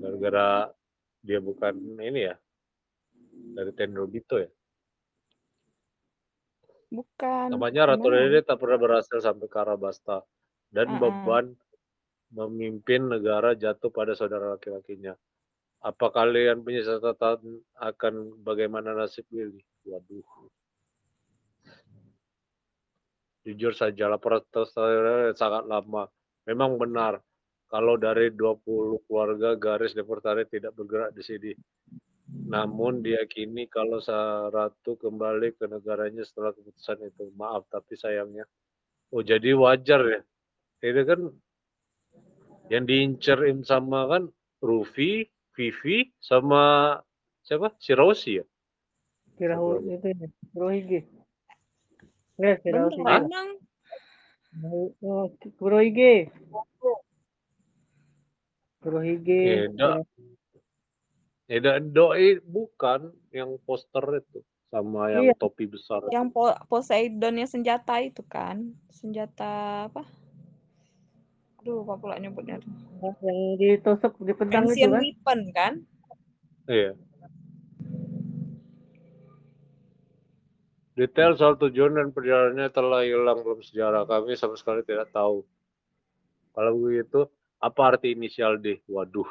Gara-gara 0.00 0.70
dia 1.20 1.38
bukan 1.38 1.74
ini 2.00 2.30
ya, 2.30 2.34
dari 3.54 3.70
Tenrobito 3.74 4.38
ya. 4.38 4.50
Bukan. 6.90 7.54
Namanya 7.54 7.94
Ratu? 7.94 8.10
Rere 8.10 8.42
tak 8.42 8.58
pernah 8.58 8.78
berhasil 8.82 9.22
sampai 9.22 9.46
ke 9.46 9.58
Arabasta. 9.62 10.26
Dan 10.70 10.98
Mm-mm. 10.98 11.02
beban 11.02 11.46
memimpin 12.34 13.10
negara 13.10 13.54
jatuh 13.54 13.90
pada 13.94 14.14
saudara 14.14 14.58
laki-lakinya. 14.58 15.14
Apa 15.80 16.12
kalian 16.12 16.60
punya 16.60 16.84
catatan 16.84 17.40
akan 17.80 18.44
bagaimana 18.44 18.92
nasib 18.92 19.24
Willy? 19.32 19.64
Waduh. 19.88 20.28
Jujur 23.48 23.72
saja, 23.72 24.04
laporan 24.12 24.44
tersebut 24.52 25.32
sangat 25.40 25.64
lama. 25.64 26.04
Memang 26.44 26.76
benar, 26.76 27.24
kalau 27.72 27.96
dari 27.96 28.28
20 28.28 29.00
keluarga 29.08 29.56
garis 29.56 29.96
Nefertari 29.96 30.44
tidak 30.44 30.76
bergerak 30.76 31.16
di 31.16 31.24
sini. 31.24 31.52
Namun 32.50 33.00
diyakini 33.00 33.64
kalau 33.72 34.04
ratu 34.52 35.00
kembali 35.00 35.56
ke 35.56 35.64
negaranya 35.64 36.20
setelah 36.20 36.52
keputusan 36.52 37.08
itu. 37.08 37.32
Maaf, 37.32 37.64
tapi 37.72 37.96
sayangnya. 37.96 38.44
Oh, 39.14 39.24
jadi 39.24 39.56
wajar 39.56 40.00
ya. 40.04 40.20
Ini 40.84 41.02
kan 41.08 41.20
yang 42.68 42.84
diincar 42.84 43.42
Im 43.48 43.64
sama 43.64 44.06
kan 44.06 44.28
Rufi, 44.60 45.24
Vivi, 45.60 46.08
sama 46.16 46.96
siapa? 47.44 47.76
Si 47.76 47.92
Rosi 47.92 48.40
ya? 48.40 48.44
Kirahu 49.36 49.84
itu 49.84 50.08
ya. 50.08 50.26
Kurohige. 50.56 51.04
Enggak, 52.40 52.64
Bener 52.64 52.88
Hah? 53.04 53.20
emang. 53.20 53.48
Oh, 55.04 55.28
Kurohige. 55.60 56.32
Kurohige. 58.80 59.68
Beda. 59.68 60.00
Beda 61.44 61.72
doi 61.76 62.40
bukan 62.40 63.12
yang 63.28 63.60
poster 63.68 64.24
itu 64.24 64.40
sama 64.72 65.12
yang 65.12 65.28
Iya. 65.28 65.34
topi 65.36 65.68
besar. 65.68 66.00
Yang 66.08 66.32
po 66.32 66.56
Poseidon 66.72 67.36
yang 67.36 67.50
senjata 67.50 68.00
itu 68.00 68.24
kan. 68.24 68.72
Senjata 68.88 69.84
apa? 69.92 70.08
Aduh, 71.60 71.84
apa 71.84 71.94
pula 72.00 72.16
nyebutnya 72.16 72.56
tuh. 72.56 72.72
Yang 73.20 73.40
ditusuk 73.60 74.12
di 74.24 74.32
pedang 74.32 74.64
itu 74.72 74.88
kan. 74.88 74.96
weapon 74.96 75.40
kan? 75.52 75.72
Iya. 76.64 76.96
Detail 80.96 81.36
soal 81.36 81.60
tujuan 81.60 81.96
dan 81.96 82.08
perjalanannya 82.16 82.68
telah 82.72 83.04
hilang 83.04 83.44
dalam 83.44 83.60
sejarah 83.60 84.04
kami 84.08 84.36
sama 84.40 84.56
sekali 84.56 84.80
tidak 84.84 85.12
tahu. 85.12 85.44
Kalau 86.56 86.72
begitu, 86.80 87.28
apa 87.60 87.80
arti 87.92 88.16
inisial 88.16 88.56
D? 88.56 88.80
Waduh. 88.88 89.28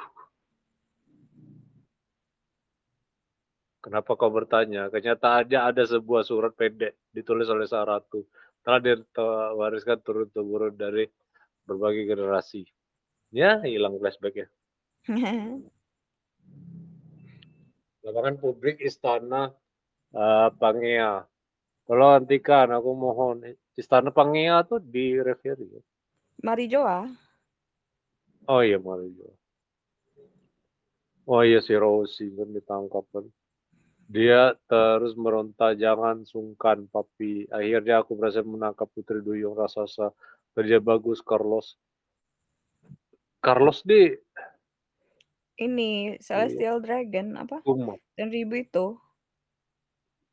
Kenapa 3.81 4.13
kau 4.13 4.29
bertanya? 4.29 4.91
Kenyataannya 4.93 5.59
ada 5.61 5.81
sebuah 5.81 6.21
surat 6.21 6.53
pendek 6.53 6.93
ditulis 7.09 7.49
oleh 7.49 7.65
sang 7.65 7.89
ratu. 7.89 8.21
Telah 8.61 8.79
diwariskan 8.85 9.97
turun-temurun 10.03 10.77
dari 10.77 11.09
berbagai 11.69 12.09
generasi. 12.09 12.65
Ya, 13.29 13.61
hilang 13.61 14.01
flashback 14.01 14.35
ya. 14.41 14.47
Lapangan 18.05 18.41
publik 18.41 18.81
Istana 18.81 19.53
uh, 20.17 20.49
Pangea. 20.57 21.29
Kalau 21.85 22.07
hentikan, 22.17 22.73
aku 22.73 22.89
mohon. 22.97 23.45
Istana 23.77 24.09
Pangea 24.09 24.65
tuh 24.65 24.81
di 24.81 25.13
Reverie. 25.21 25.77
ya? 25.77 25.81
Marijoa. 26.41 27.05
Oh 28.49 28.65
iya, 28.65 28.81
Mario. 28.81 29.29
Oh 31.29 31.45
iya, 31.45 31.61
si 31.61 31.77
Rosie 31.77 32.33
kan 32.33 32.49
ditangkap 32.49 33.05
kan. 33.13 33.25
Dia 34.09 34.57
terus 34.65 35.13
meronta, 35.13 35.77
jangan 35.77 36.25
sungkan, 36.25 36.89
papi. 36.89 37.45
Akhirnya 37.53 38.01
aku 38.01 38.17
berhasil 38.17 38.41
menangkap 38.41 38.89
Putri 38.89 39.21
Duyung 39.21 39.53
Raksasa. 39.53 40.09
Kerja 40.59 40.83
bagus, 40.83 41.23
Carlos. 41.23 41.79
Carlos 43.39 43.79
di 43.87 44.11
Ini 45.55 46.19
Celestial 46.19 46.83
Dragon 46.83 47.39
apa? 47.39 47.63
Dan 48.19 48.27
ribu 48.27 48.59
itu. 48.59 48.99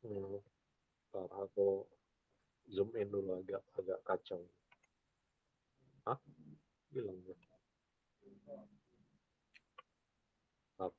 Hmm. 0.03 0.43
Ntar 1.15 1.31
aku 1.31 1.87
zoom 2.67 2.91
in 2.99 3.07
dulu 3.07 3.39
agak 3.39 3.63
agak 3.79 4.03
kacau. 4.03 4.43
Hah? 6.03 6.19
Bilang 6.91 7.15
ya. 7.23 7.35
Maaf. 10.75 10.91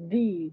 Di. 0.00 0.48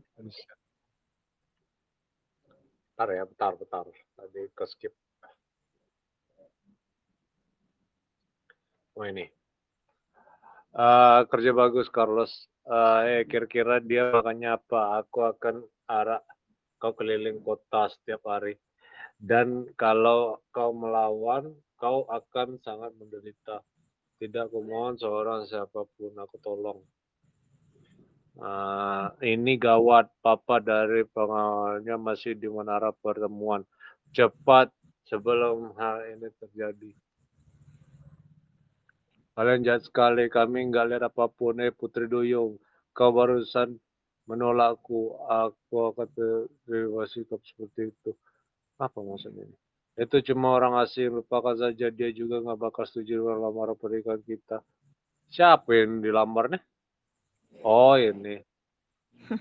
Bentar 2.92 3.08
ya, 3.16 3.24
bentar, 3.24 3.56
bentar. 3.56 3.86
Tadi 3.88 4.42
ke 4.52 4.66
skip. 4.68 4.92
Oh 9.00 9.08
ini. 9.08 9.24
Eh, 10.76 11.20
kerja 11.32 11.52
bagus 11.56 11.88
Carlos. 11.88 12.52
Eh, 12.68 13.24
kira-kira 13.32 13.80
dia 13.80 14.12
makanya 14.12 14.60
apa? 14.60 15.00
Aku 15.00 15.24
akan 15.24 15.64
arah 15.88 16.20
kau 16.76 16.92
keliling 16.92 17.40
kota 17.40 17.88
setiap 17.88 18.28
hari. 18.28 18.60
Dan 19.16 19.72
kalau 19.80 20.44
kau 20.52 20.76
melawan, 20.76 21.56
kau 21.80 22.04
akan 22.12 22.60
sangat 22.68 22.92
menderita. 23.00 23.64
Tidak 24.20 24.52
kumohon 24.52 25.00
seorang 25.00 25.48
siapa 25.48 25.88
pun, 25.88 26.12
aku 26.20 26.36
tolong. 26.44 26.84
Ah, 28.38 29.18
ini 29.26 29.58
gawat, 29.58 30.14
papa 30.22 30.62
dari 30.62 31.02
pengawalnya 31.10 31.98
masih 31.98 32.38
di 32.38 32.46
menara 32.46 32.94
pertemuan. 32.94 33.66
Cepat 34.14 34.70
sebelum 35.10 35.74
hal 35.74 36.06
ini 36.14 36.30
terjadi. 36.38 36.94
Kalian 39.34 39.66
jahat 39.66 39.90
sekali, 39.90 40.30
kami 40.30 40.70
nggak 40.70 40.86
lihat 40.86 41.04
apa 41.10 41.26
pun. 41.30 41.58
Eh, 41.62 41.74
Putri 41.74 42.06
Duyung, 42.06 42.62
kau 42.94 43.10
barusan 43.10 43.78
menolakku. 44.30 45.18
Aku 45.26 45.94
akan 45.94 46.10
terima 46.66 47.10
sikap 47.10 47.42
seperti 47.42 47.90
itu. 47.90 48.14
Apa 48.78 49.02
maksudnya 49.02 49.50
ini? 49.50 49.58
Itu 49.98 50.22
cuma 50.22 50.54
orang 50.54 50.78
asing, 50.86 51.10
lupakan 51.10 51.58
saja. 51.58 51.90
Dia 51.90 52.10
juga 52.14 52.38
nggak 52.38 52.70
bakal 52.70 52.86
setuju 52.86 53.26
dengan 53.26 53.50
lamaran 53.50 53.74
pernikahan 53.74 54.22
kita. 54.22 54.62
Siapa 55.26 55.74
yang 55.74 56.06
dilamar 56.06 56.54
nih? 56.54 56.62
Oh 57.64 57.98
ini. 57.98 58.42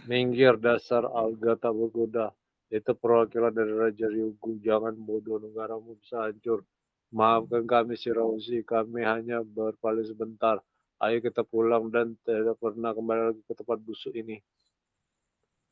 Minggir 0.08 0.56
dasar 0.56 1.06
alga 1.06 1.54
tak 1.56 1.72
bergoda. 1.76 2.32
Itu 2.66 2.96
perwakilan 2.98 3.54
dari 3.54 3.72
Raja 3.72 4.06
Ryugu. 4.10 4.58
Jangan 4.58 4.96
bodoh 4.98 5.38
negaramu 5.38 5.94
bisa 6.00 6.26
hancur. 6.26 6.66
Maafkan 7.14 7.64
kami 7.70 7.94
si 7.94 8.10
Rausi, 8.10 8.66
kami 8.66 9.06
hanya 9.06 9.40
berpaling 9.46 10.02
sebentar. 10.02 10.58
Ayo 10.98 11.22
kita 11.22 11.46
pulang 11.46 11.92
dan 11.92 12.18
tidak 12.26 12.58
pernah 12.58 12.90
kembali 12.90 13.22
lagi 13.30 13.42
ke 13.46 13.54
tempat 13.54 13.78
busuk 13.78 14.16
ini. 14.16 14.42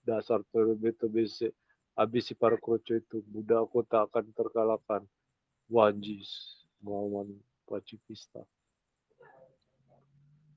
Dasar 0.04 0.44
itu 0.44 1.06
bisik. 1.10 1.52
Habis 1.96 2.30
si 2.30 2.34
para 2.34 2.58
kroco 2.58 2.94
itu, 2.94 3.22
budakku 3.26 3.86
tak 3.86 4.10
akan 4.10 4.30
terkalahkan. 4.34 5.02
Wajis, 5.70 6.60
melawan 6.82 7.34
pacifista. 7.64 8.42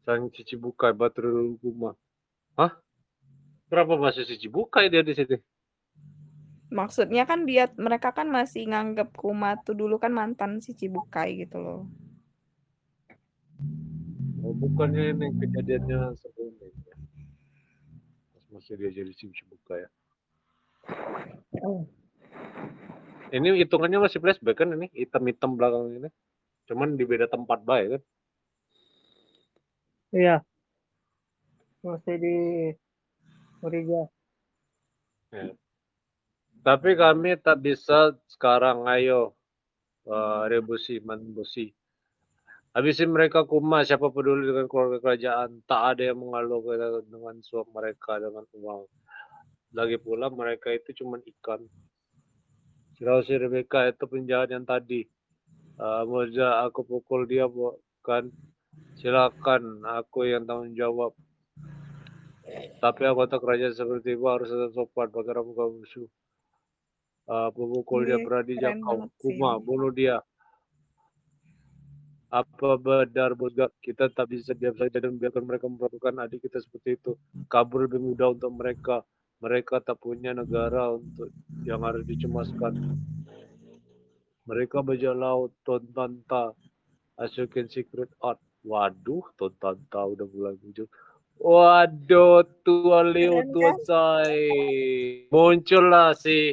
Sang 0.08 0.32
cici 0.32 0.56
bukai 0.56 0.96
baterai 0.96 1.60
rumah. 1.60 1.92
Hah? 2.56 2.80
Berapa 3.68 4.00
masih 4.00 4.24
cici 4.24 4.48
bukai 4.48 4.88
dia 4.88 5.04
di 5.04 5.12
sini? 5.12 5.36
Maksudnya 6.72 7.28
kan 7.28 7.44
dia 7.44 7.68
mereka 7.76 8.16
kan 8.16 8.32
masih 8.32 8.72
nganggap 8.72 9.12
Kuma 9.20 9.60
tuh 9.60 9.76
dulu 9.76 10.00
kan 10.00 10.16
mantan 10.16 10.64
si 10.64 10.72
Cibukai 10.72 11.44
gitu 11.44 11.60
loh. 11.60 11.92
Oh, 14.48 14.56
bukannya 14.56 15.12
ini 15.12 15.28
kejadiannya 15.44 16.16
sebelumnya. 16.16 16.72
ya? 16.72 16.96
Pas 18.32 18.46
masih 18.56 18.80
dia 18.80 19.04
jadi 19.04 19.12
si 19.12 19.28
Shichibuka 19.28 19.76
ya. 19.76 19.90
Oh, 21.68 21.84
Ini 23.36 23.60
hitungannya 23.60 24.00
masih 24.00 24.24
flashback 24.24 24.64
kan 24.64 24.72
ini 24.72 24.88
hitam-hitam 24.96 25.60
belakang 25.60 26.00
ini. 26.00 26.08
Cuman 26.64 26.96
di 26.96 27.04
beda 27.04 27.28
tempat 27.28 27.60
baik 27.68 28.00
kan. 28.00 28.02
Iya. 30.14 30.44
Masih 31.84 32.16
di 32.20 32.36
Origa. 33.64 34.08
Tapi 36.66 37.00
kami 37.00 37.40
tak 37.40 37.64
bisa 37.64 38.12
sekarang 38.28 38.84
ayo 38.92 39.34
eh, 40.08 40.44
rebusi 40.52 41.00
manbusi. 41.00 41.72
Habisin 42.78 43.10
mereka 43.10 43.42
kuma 43.42 43.82
siapa 43.82 44.14
peduli 44.14 44.46
dengan 44.46 44.70
keluarga 44.70 45.02
kerajaan. 45.02 45.66
Tak 45.66 45.98
ada 45.98 46.14
yang 46.14 46.22
mengaluh 46.22 46.62
ke- 46.62 47.10
dengan 47.10 47.42
suap 47.42 47.74
mereka 47.74 48.22
dengan 48.22 48.46
uang. 48.54 48.86
Lagi 49.74 49.98
pula 49.98 50.30
mereka 50.30 50.70
itu 50.70 50.94
cuma 51.02 51.18
ikan. 51.18 51.66
Kalau 53.02 53.22
si 53.26 53.34
Rebecca 53.34 53.90
itu 53.90 54.06
penjahat 54.06 54.54
yang 54.54 54.62
tadi. 54.62 55.10
Uh, 55.78 56.06
aku 56.66 56.86
pukul 56.86 57.26
dia 57.26 57.50
bukan. 57.50 58.30
Silakan 58.98 59.86
aku 59.86 60.26
yang 60.26 60.50
tanggung 60.50 60.74
jawab. 60.74 61.14
Tapi 62.82 63.02
anggota 63.04 63.38
kerajaan 63.38 63.76
seperti 63.76 64.16
itu 64.16 64.26
harus 64.26 64.48
tetap 64.50 64.72
sopan 64.74 65.12
bagi 65.12 65.34
muka 65.36 65.66
musuh. 65.70 66.10
Uh, 67.28 67.52
pemukul 67.52 68.08
dia 68.08 68.18
berani 68.24 68.56
jangkau. 68.56 69.12
Kuma, 69.20 69.60
bunuh 69.60 69.92
dia. 69.92 70.24
Apa 72.32 72.80
benar 72.80 73.36
bosga 73.36 73.72
kita 73.84 74.12
tak 74.12 74.32
bisa 74.32 74.52
diam 74.56 74.76
saja 74.76 75.00
dan 75.00 75.16
biarkan 75.16 75.44
mereka 75.48 75.68
memperlakukan 75.68 76.24
adik 76.24 76.48
kita 76.48 76.64
seperti 76.64 76.96
itu. 76.96 77.20
Kabur 77.52 77.88
lebih 77.88 78.00
mudah 78.00 78.32
untuk 78.32 78.52
mereka. 78.56 79.04
Mereka 79.44 79.84
tak 79.84 80.00
punya 80.00 80.34
negara 80.34 80.96
untuk 80.96 81.30
yang 81.68 81.84
harus 81.84 82.08
dicemaskan. 82.08 82.98
Mereka 84.48 84.80
bajak 84.80 85.14
laut, 85.14 85.52
tontanta, 85.68 86.56
Asuken 87.20 87.68
Secret 87.68 88.08
Art. 88.24 88.40
Waduh, 88.68 89.24
tontanta 89.40 90.04
udah 90.04 90.28
mulai 90.28 90.60
muncul. 90.60 90.92
Waduh, 91.40 92.44
tua 92.68 93.00
Leo, 93.08 93.40
tua 93.48 93.72
kan? 93.72 93.76
Sai. 93.88 94.52
Muncullah 95.32 96.12
si 96.20 96.52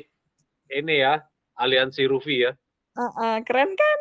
ini 0.71 1.03
ya, 1.03 1.19
aliansi 1.59 2.07
Rufi 2.07 2.47
ya. 2.47 2.55
Heeh, 2.95 3.35
keren 3.43 3.75
kan? 3.75 4.01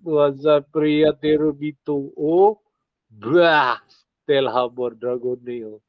Tuaza 0.00 0.64
pria 0.64 1.12
Terubito. 1.12 2.14
Oh, 2.16 2.62
bah, 3.12 3.82
Stel 3.90 4.48
Habor 4.48 4.96
Dragonil. 4.96 5.82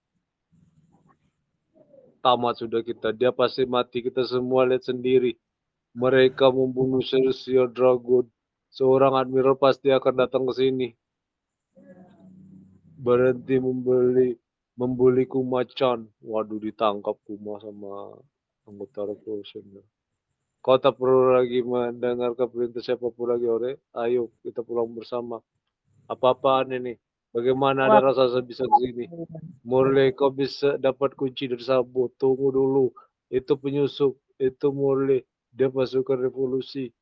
Tamat 2.19 2.59
sudah 2.59 2.81
kita. 2.83 3.13
Dia 3.13 3.31
pasti 3.31 3.63
mati. 3.63 4.03
Kita 4.03 4.25
semua 4.27 4.67
lihat 4.67 4.89
sendiri. 4.89 5.37
Mereka 5.95 6.49
membunuh 6.51 6.99
Celestial 7.05 7.69
Dragon. 7.71 8.27
Seorang 8.77 9.17
admiral 9.17 9.57
pasti 9.57 9.89
akan 9.89 10.13
datang 10.21 10.45
ke 10.45 10.53
sini. 10.53 10.87
Berhenti 12.93 13.57
membeli 13.57 14.37
membeli 14.77 15.25
Kuma-chan. 15.25 16.05
Waduh 16.21 16.61
ditangkap 16.61 17.17
Kuma 17.25 17.57
sama 17.57 18.13
anggota 18.69 19.09
Revolution. 19.09 19.81
Kau 20.61 20.77
tak 20.77 21.01
perlu 21.01 21.33
lagi 21.33 21.65
mendengarkan 21.65 22.45
perintah 22.53 22.83
siapa 22.85 23.09
pun 23.09 23.33
lagi, 23.33 23.49
Ore. 23.49 23.81
Ayo, 23.97 24.29
kita 24.45 24.61
pulang 24.61 24.93
bersama. 24.93 25.41
Apa-apaan 26.05 26.77
ini? 26.77 26.93
Bagaimana 27.33 27.89
ada 27.89 28.13
rasa 28.13 28.29
bisa 28.45 28.61
ke 28.61 28.77
sini? 28.85 29.05
Murle, 29.65 30.13
kau 30.13 30.29
bisa 30.29 30.77
dapat 30.77 31.17
kunci 31.17 31.49
dari 31.49 31.65
Sabo. 31.65 32.13
Tunggu 32.19 32.53
dulu. 32.53 32.93
Itu 33.33 33.57
penyusup. 33.57 34.21
Itu 34.37 34.69
Murle. 34.69 35.25
Dia 35.49 35.71
pasukan 35.73 36.19
revolusi. 36.21 36.93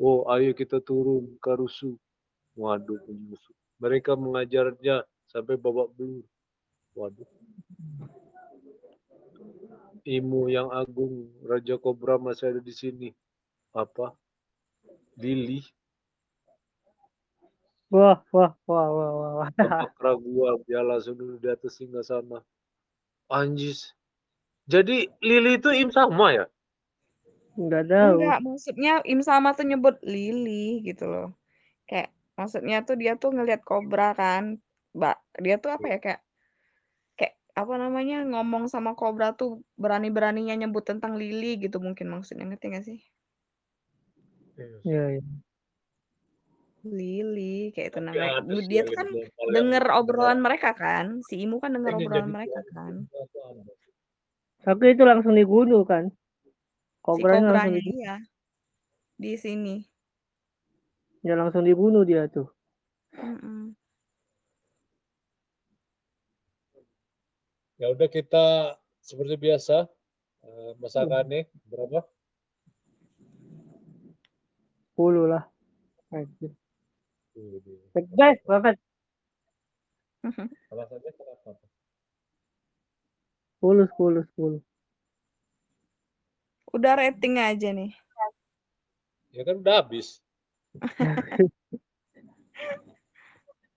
Oh, 0.00 0.24
ayo 0.32 0.56
kita 0.56 0.80
turun 0.80 1.36
ke 1.42 1.52
rusuh. 1.52 1.96
Waduh, 2.56 3.00
penyusup. 3.04 3.56
Mereka 3.80 4.16
mengajarnya 4.16 5.04
sampai 5.28 5.56
babak 5.56 5.92
belur. 5.96 6.24
Waduh. 6.96 7.28
Imu 10.02 10.50
yang 10.50 10.68
agung, 10.74 11.30
Raja 11.46 11.78
Kobra 11.78 12.18
masih 12.18 12.52
ada 12.52 12.60
di 12.60 12.74
sini. 12.74 13.08
Apa? 13.72 14.12
Lili, 15.20 15.62
Wah, 17.92 18.24
wah, 18.32 18.56
wah, 18.64 18.88
wah, 18.88 19.12
wah, 19.36 19.48
tempat 19.52 19.92
keraguan, 20.00 20.56
dia 20.64 20.80
langsung 20.80 21.12
dulu 21.12 21.36
di 21.36 21.44
atas 21.52 21.76
singgah 21.76 22.00
sana. 22.00 22.40
Anjis. 23.28 23.92
Jadi 24.64 25.12
Lili 25.20 25.60
itu 25.60 25.68
im 25.76 25.92
sama 25.92 26.32
ya? 26.32 26.48
Enggak 27.56 27.84
tahu. 27.88 28.16
Enggak, 28.16 28.38
maksudnya 28.40 28.92
Im 29.04 29.20
sama 29.20 29.52
tuh 29.52 29.68
nyebut 29.68 30.00
Lily 30.00 30.80
gitu 30.84 31.04
loh. 31.08 31.28
Kayak 31.84 32.10
maksudnya 32.38 32.80
tuh 32.84 32.96
dia 32.96 33.12
tuh 33.20 33.30
ngelihat 33.34 33.60
kobra 33.60 34.16
kan. 34.16 34.56
Mbak, 34.96 35.16
dia 35.40 35.56
tuh 35.60 35.70
apa 35.72 35.86
ya 35.88 35.98
kayak 36.00 36.20
kayak 37.16 37.34
apa 37.52 37.74
namanya 37.76 38.24
ngomong 38.24 38.68
sama 38.68 38.96
kobra 38.96 39.36
tuh 39.36 39.60
berani-beraninya 39.76 40.56
nyebut 40.56 40.84
tentang 40.84 41.16
Lily 41.20 41.60
gitu 41.60 41.80
mungkin 41.80 42.08
maksudnya 42.12 42.48
ngerti 42.48 42.66
gak 42.72 42.84
sih? 42.88 43.00
Iya, 44.84 45.20
iya. 45.20 45.24
Lily 46.82 47.70
kayak 47.76 47.94
itu 47.94 48.00
namanya. 48.02 48.42
Dia 48.66 48.82
tuh 48.82 48.94
kan 48.98 49.08
denger 49.54 49.84
obrolan 49.94 50.42
mereka 50.42 50.74
kan. 50.74 51.22
Si 51.22 51.38
Imu 51.38 51.62
kan 51.62 51.76
denger 51.78 51.94
Ini 51.94 51.98
obrolan 52.02 52.30
mereka 52.32 52.58
tuan 52.66 52.74
kan. 52.74 52.94
Tapi 54.62 54.84
itu 54.94 55.02
langsung 55.06 55.34
dibunuh 55.34 55.86
kan? 55.86 56.10
Si 57.10 57.10
Kobranya 57.10 57.50
langsung 57.50 57.74
kobranya 57.74 57.82
dibunuh. 57.82 57.98
iya. 57.98 58.14
Di 59.18 59.32
sini. 59.34 59.82
Ya 61.26 61.34
langsung 61.34 61.66
dibunuh 61.66 62.06
dia 62.06 62.30
tuh. 62.30 62.46
Mm-mm. 63.18 63.74
Ya 67.82 67.90
udah 67.90 68.06
kita 68.06 68.78
seperti 69.02 69.34
biasa 69.34 69.90
eh, 70.46 70.72
masakannya 70.78 71.50
berapa? 71.66 72.06
10 74.94 75.26
lah. 75.26 75.42
Guys, 78.14 78.38
kenapa? 78.46 78.78
10, 83.58 83.90
10, 83.90 84.22
10. 84.38 84.71
Udah 86.72 86.96
rating 86.96 87.36
aja 87.36 87.68
nih. 87.68 87.92
Ya 89.32 89.44
kan 89.44 89.60
udah 89.60 89.84
habis. 89.84 90.24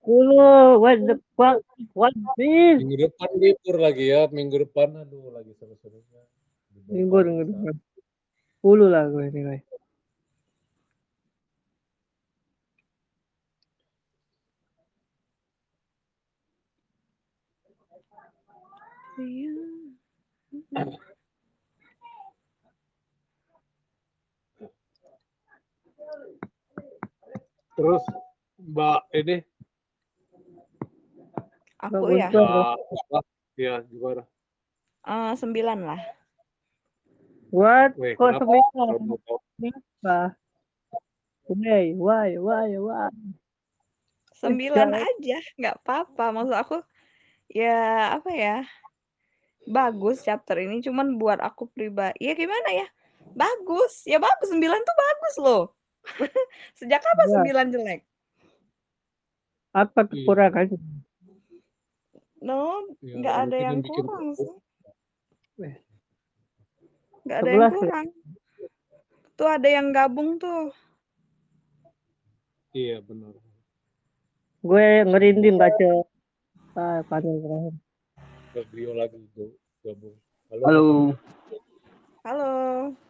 10, 0.05 0.79
what 0.79 0.99
the 1.03 1.19
fuck? 1.35 1.59
What 1.91 2.15
this? 2.39 2.79
Minggu 2.79 3.11
depan 3.11 3.29
libur 3.35 3.75
lagi 3.83 4.15
ya, 4.15 4.31
minggu 4.31 4.63
depan 4.63 4.95
aduh 5.03 5.27
lagi 5.35 5.51
seru-serunya. 5.59 6.23
Libur 6.87 7.27
minggu 7.27 7.43
depan. 7.51 7.75
10 8.63 8.87
lah 8.87 9.03
gue 9.11 9.25
nilai. 9.31 9.59
Iya. 19.19 19.55
Terus 27.75 28.03
Mbak 28.55 28.99
ini 29.11 29.37
Aku 31.83 32.07
Bagus 32.07 32.17
ya. 32.17 32.27
Mbak? 32.31 33.25
Ya 33.55 33.75
gimana? 33.87 34.23
eh, 35.05 35.31
sembilan 35.37 35.79
lah. 35.83 36.01
What? 37.53 37.95
Weh, 37.99 38.15
Kok 38.17 38.25
kenapa? 38.25 38.41
sembilan? 38.41 38.71
Kalau 38.73 39.01
mau 39.05 39.19
tahu. 39.21 39.39
Apa? 40.01 40.19
Why? 41.51 41.93
Why? 41.93 42.29
Why? 42.41 42.69
Why? 42.79 43.13
Sembilan 44.35 44.89
aja, 44.91 45.37
nggak 45.59 45.75
apa-apa. 45.83 46.25
Maksud 46.35 46.55
aku 46.55 46.77
ya 47.51 48.11
apa 48.17 48.31
ya? 48.33 48.57
Bagus 49.67 50.25
chapter 50.25 50.57
ini 50.63 50.81
cuman 50.81 51.15
buat 51.19 51.39
aku 51.43 51.69
pribadi. 51.69 52.23
Ya 52.23 52.33
gimana 52.33 52.71
ya? 52.71 52.87
Bagus. 53.35 54.03
Ya 54.07 54.17
bagus. 54.17 54.47
Sembilan 54.51 54.79
tuh 54.81 54.95
bagus 54.95 55.35
loh. 55.43 55.63
Sejak 56.79 57.01
kapan 57.01 57.27
Ya. 57.27 57.33
sembilan 57.33 57.67
jelek? 57.71 58.01
Apa 59.71 59.99
Iya. 60.01 60.09
kekurangannya? 60.13 60.79
No, 62.39 62.85
Ya, 63.01 63.13
nggak 63.19 63.35
ada 63.35 63.45
mungkin 63.49 63.65
yang 63.65 63.77
bikin 63.81 64.03
kurang 64.05 64.27
sih. 64.33 64.51
Eh. 65.59 65.75
Nggak 67.25 67.37
ada 67.41 67.49
yang 67.49 67.59
11 67.59 67.65
ya? 67.65 67.77
kurang. 67.79 68.07
Tuh 69.35 69.49
ada 69.49 69.67
yang 69.67 69.87
gabung 69.91 70.29
tuh. 70.37 70.69
Iya 72.71 73.01
benar. 73.01 73.33
Gue 74.61 74.85
ngerinding 75.05 75.55
baca 75.55 75.89
ah, 76.75 76.99
panel 77.07 77.35
terakhir. 77.39 77.73
Febrio 78.51 78.91
lagi 78.93 79.19
tuh 79.33 79.51
gabung. 79.81 80.15
Halo. 80.51 81.15
Halo. 82.23 82.51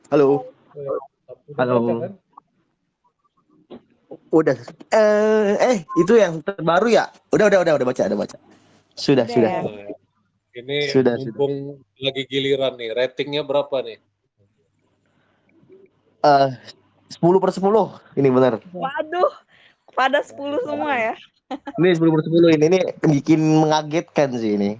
Halo. 0.09 0.27
Udah 0.73 1.55
Halo. 1.57 1.75
baca 1.77 1.93
kan? 2.01 2.13
Udah. 4.31 4.55
Eh, 4.91 5.53
eh, 5.59 5.77
itu 5.99 6.13
yang 6.17 6.43
terbaru 6.43 6.91
ya? 6.91 7.07
Udah, 7.31 7.47
udah, 7.47 7.59
udah, 7.63 7.73
udah 7.79 7.87
baca, 7.87 8.01
udah 8.07 8.19
baca. 8.19 8.37
Sudah, 8.95 9.27
Udah 9.27 9.35
sudah. 9.35 9.51
Nah, 9.63 9.91
ini 10.55 10.77
Sudah, 10.87 11.19
mumpung 11.19 11.83
lagi 11.99 12.23
giliran 12.31 12.79
nih, 12.79 12.95
ratingnya 12.95 13.43
berapa 13.43 13.75
nih? 13.83 13.99
Eh, 16.25 16.49
10 17.11 17.43
per 17.43 17.51
10. 17.51 17.91
Ini 18.15 18.29
benar. 18.31 18.63
Waduh. 18.71 19.31
Pada 19.95 20.19
10 20.23 20.63
semua 20.63 20.95
ya. 20.95 21.15
Ini 21.79 21.95
10 21.95 22.11
per 22.11 22.21
10 22.25 22.55
ini. 22.55 22.65
Ini 22.71 22.79
bikin 23.03 23.39
mengagetkan 23.39 24.33
sih 24.39 24.57
ini. 24.57 24.71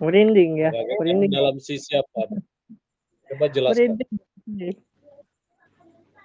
Merinding 0.00 0.60
ya. 0.60 0.70
Merinding. 1.00 1.30
dalam 1.32 1.56
sisi 1.60 1.96
apa? 1.96 2.30
Coba 3.32 3.46
jelaskan. 3.52 3.98
Merinding. 3.98 4.76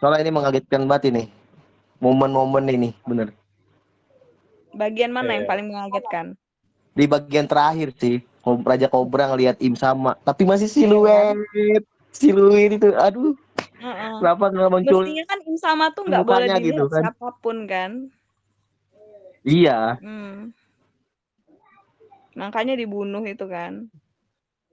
Soalnya 0.02 0.26
ini 0.26 0.34
mengagetkan 0.34 0.82
banget 0.90 1.14
ini. 1.14 1.24
Momen-momen 2.02 2.66
ini, 2.66 2.90
bener. 3.06 3.30
Bagian 4.74 5.14
mana 5.14 5.38
yang 5.38 5.46
Iya. 5.46 5.52
paling 5.54 5.68
mengagetkan? 5.70 6.26
Di 6.98 7.06
bagian 7.06 7.46
terakhir 7.46 7.94
sih, 7.94 8.26
Raja 8.42 8.90
Kobra 8.90 9.30
ngelihat 9.30 9.62
Im 9.62 9.78
sama, 9.78 10.18
tapi 10.26 10.42
masih 10.50 10.66
siluet. 10.66 11.38
Siluet 12.10 12.82
itu, 12.82 12.90
aduh, 12.98 13.38
Heeh. 13.78 14.12
kenapa 14.18 14.50
nggak 14.50 14.72
muncul? 14.74 15.06
Mestinya 15.06 15.26
kan 15.30 15.40
Insama 15.46 15.86
tuh 15.94 16.10
nggak 16.10 16.26
boleh 16.26 16.50
dilihat 16.50 16.66
gitu 16.66 16.84
kan. 16.90 17.02
siapa 17.06 17.28
pun 17.38 17.58
kan. 17.70 17.92
Iya, 19.46 20.02
Hmm. 20.02 20.50
Makanya 22.34 22.74
dibunuh 22.74 23.22
itu 23.22 23.46
kan. 23.46 23.86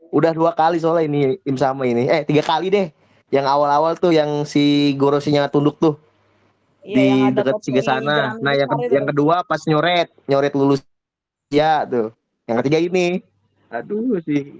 udah 0.08 0.32
dua 0.32 0.56
kali 0.56 0.80
soalnya 0.80 1.04
ini 1.04 1.20
Im 1.44 1.60
sama 1.60 1.84
ini. 1.84 2.08
Eh, 2.08 2.24
tiga 2.24 2.40
kali 2.40 2.72
deh. 2.72 2.88
Yang 3.28 3.46
awal-awal 3.46 3.92
tuh 4.00 4.12
yang 4.16 4.48
si 4.48 4.96
Gorosinya 4.96 5.48
tunduk 5.52 5.76
tuh 5.76 6.00
Iya, 6.80 7.28
di 7.28 7.36
dekat 7.36 7.60
Siga 7.60 7.82
sana. 7.84 8.40
Nah, 8.40 8.52
yang, 8.56 8.68
ke- 8.70 8.88
itu. 8.88 8.94
yang 8.96 9.06
kedua 9.12 9.44
pas 9.44 9.60
nyoret, 9.68 10.08
nyoret 10.24 10.52
lulus 10.56 10.80
ya 11.52 11.84
tuh. 11.84 12.16
Yang 12.48 12.56
ketiga 12.64 12.78
ini. 12.80 13.06
Aduh 13.68 14.16
sih 14.24 14.56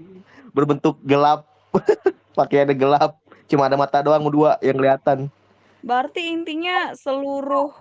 berbentuk 0.53 1.01
gelap. 1.01 1.49
Pakaiannya 2.37 2.77
gelap. 2.77 3.17
Cuma 3.49 3.65
ada 3.65 3.73
mata 3.73 4.05
doang 4.05 4.29
dua 4.29 4.61
yang 4.61 4.77
kelihatan. 4.77 5.25
Berarti 5.81 6.29
intinya 6.29 6.93
seluruh 6.93 7.73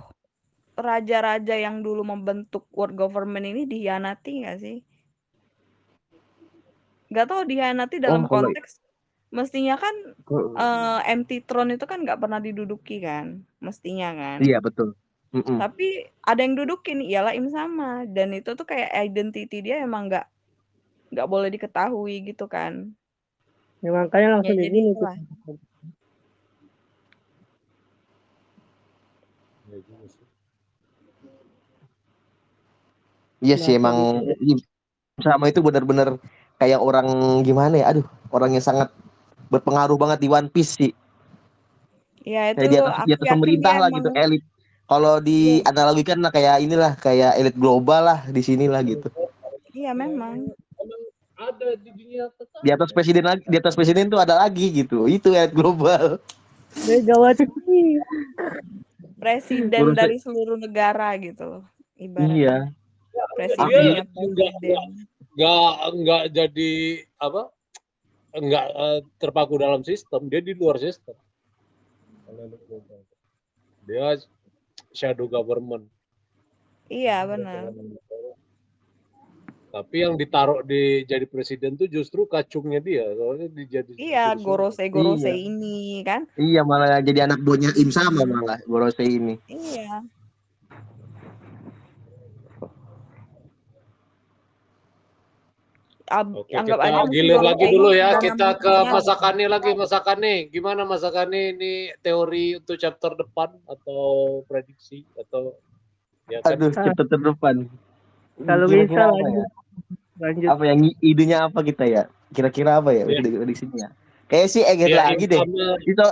raja-raja 0.79 1.59
yang 1.59 1.85
dulu 1.85 2.07
membentuk 2.07 2.65
world 2.73 2.97
government 2.97 3.45
ini 3.45 3.69
dihianati 3.69 4.49
nggak 4.49 4.59
sih? 4.63 4.81
Nggak 7.13 7.27
tahu 7.29 7.43
dihianati 7.45 7.97
dalam 8.01 8.25
Oh, 8.25 8.33
konteks 8.33 8.81
mestinya 9.29 9.77
kan 9.77 9.95
eh, 10.59 10.99
empty 11.13 11.45
throne 11.45 11.77
itu 11.77 11.85
kan 11.85 12.01
nggak 12.05 12.21
pernah 12.21 12.41
diduduki 12.41 12.99
kan, 13.05 13.45
mestinya 13.61 14.09
kan. 14.17 14.39
Iya 14.41 14.59
betul. 14.65 14.97
Mm-mm. 15.37 15.61
Tapi 15.61 16.09
ada 16.25 16.41
yang 16.41 16.57
dudukin, 16.57 17.05
ialah 17.05 17.37
Im 17.37 17.53
sama 17.53 18.09
dan 18.09 18.33
itu 18.33 18.57
tuh 18.57 18.65
kayak 18.65 18.97
identity 18.97 19.61
dia 19.61 19.85
emang 19.85 20.09
nggak 20.09 20.25
nggak 21.13 21.29
boleh 21.29 21.49
diketahui 21.53 22.33
gitu 22.33 22.49
kan. 22.49 22.93
Ya, 23.85 23.91
makanya 23.95 24.41
langsung 24.41 24.57
Ya, 24.59 24.65
jadi. 24.67 24.79
Iya 29.69 29.79
juga 29.85 30.07
sih. 30.09 30.27
Iya 33.39 33.57
sih 33.61 33.73
Nah, 33.77 33.79
emang 33.79 33.97
Im 34.43 34.59
sama 35.23 35.51
itu 35.51 35.61
benar-benar 35.63 36.19
kayak 36.59 36.81
orang 36.83 37.07
gimana 37.47 37.75
ya? 37.79 37.87
Aduh, 37.91 38.07
orang 38.35 38.55
yang 38.55 38.65
sangat 38.65 38.89
berpengaruh 39.49 39.97
banget 39.97 40.19
di 40.25 40.29
One 40.29 40.49
Piece 40.49 40.77
sih. 40.77 40.93
Ya 42.25 42.53
itu 42.53 42.61
Kayak 42.61 42.71
di 42.71 42.79
atas, 42.79 42.95
di 43.05 43.13
atas 43.17 43.29
pemerintah 43.33 43.75
lah 43.81 43.89
emang 43.89 43.99
gitu, 44.01 44.09
elit. 44.15 44.43
Kalau 44.89 45.15
di 45.21 45.61
analogikan 45.65 46.19
lah 46.21 46.33
kayak 46.33 46.57
inilah 46.65 46.93
kayak 46.97 47.37
elit 47.37 47.57
global 47.57 48.01
lah 48.05 48.21
di 48.29 48.41
sinilah 48.41 48.81
gitu. 48.85 49.09
iya 49.73 49.93
memang. 49.93 50.49
Emang 50.77 51.01
ada 51.37 51.69
di 51.77 51.91
dunia. 51.93 52.29
Di 52.65 52.71
atas 52.73 52.91
presiden 52.93 53.25
lagi, 53.25 53.45
di 53.45 53.57
atas 53.57 53.77
presiden 53.77 54.09
tuh 54.09 54.21
ada 54.21 54.37
lagi 54.41 54.73
gitu. 54.73 55.05
Itu 55.09 55.33
elit 55.37 55.53
global. 55.53 56.21
Megawati. 56.85 57.45
presiden 59.19 59.83
Urus- 59.91 59.99
dari 59.99 60.17
seluruh 60.23 60.55
negara 60.57 61.11
gitu 61.19 61.43
loh 61.59 61.65
ibaratnya 61.99 62.39
Iya. 62.39 62.57
presidennya 63.35 63.83
Dia 63.83 64.05
presiden 64.15 64.79
nggak 65.35 65.73
nggak 65.95 66.23
jadi 66.35 66.73
apa 67.19 67.43
nggak 68.39 68.67
eh, 68.71 69.01
terpaku 69.17 69.55
dalam 69.57 69.83
sistem 69.83 70.27
dia 70.27 70.41
di 70.41 70.55
luar 70.55 70.79
sistem. 70.79 71.15
Dia 73.83 74.17
shadow 74.93 75.27
government. 75.27 75.89
Iya 76.89 77.25
benar. 77.25 77.73
Tapi 79.69 79.97
yang 80.01 80.17
ditaruh 80.17 80.65
di 80.65 81.05
jadi 81.05 81.29
presiden 81.29 81.77
tuh 81.77 81.85
justru 81.87 82.25
kacungnya 82.25 82.81
dia 82.81 83.05
soalnya 83.13 83.53
dijadi 83.53 84.01
iya 84.01 84.33
gorose 84.33 84.81
gorose 84.89 85.29
Iya. 85.29 85.37
ini 85.37 86.01
kan? 86.01 86.25
Iya 86.41 86.65
malah 86.65 87.05
jadi 87.05 87.29
anak 87.29 87.45
buahnya 87.45 87.77
Im 87.77 87.93
sama 87.93 88.25
malah 88.25 88.57
Gorose 88.65 89.05
ini. 89.05 89.37
iya 89.47 90.01
Oke, 96.09 96.57
anggap 96.57 96.79
kita 96.81 96.89
aja 96.89 97.03
gilir 97.13 97.41
lagi 97.41 97.65
dulu 97.69 97.91
ya. 97.93 98.17
Kita 98.17 98.57
ke 98.57 98.65
menterinya. 98.65 98.93
masakannya 98.97 99.47
lagi, 99.47 99.71
masakannya. 99.77 100.35
Gimana 100.49 100.83
masakannya 100.83 101.43
ini 101.53 101.73
teori 102.01 102.57
untuk 102.57 102.77
chapter 102.77 103.13
depan 103.13 103.53
atau 103.65 104.01
prediksi 104.45 105.05
atau 105.15 105.53
ya 106.27 106.41
kan? 106.41 106.57
Aduh, 106.57 106.73
chapter 106.73 107.07
terdepan. 107.07 107.69
Kalau 108.39 108.67
bisa 108.67 109.05
lanjut. 109.07 109.33
ya? 109.35 109.47
Lanjut. 110.19 110.49
Apa 110.49 110.63
yang 110.67 110.81
idenya 110.99 111.39
apa 111.47 111.61
kita 111.61 111.85
ya? 111.85 112.03
Kira-kira 112.33 112.81
apa 112.81 112.91
ya 112.93 113.05
Iya. 113.05 113.21
ide 113.21 113.29
prediksinya? 113.37 113.89
Kayak 114.29 114.49
sih 114.49 114.63
eget 114.63 114.89
Ya, 114.93 115.09
lagi 115.09 115.25
yang 115.25 115.33
deh. 115.33 115.41
sama- 115.41 115.79
Itu 115.85 116.05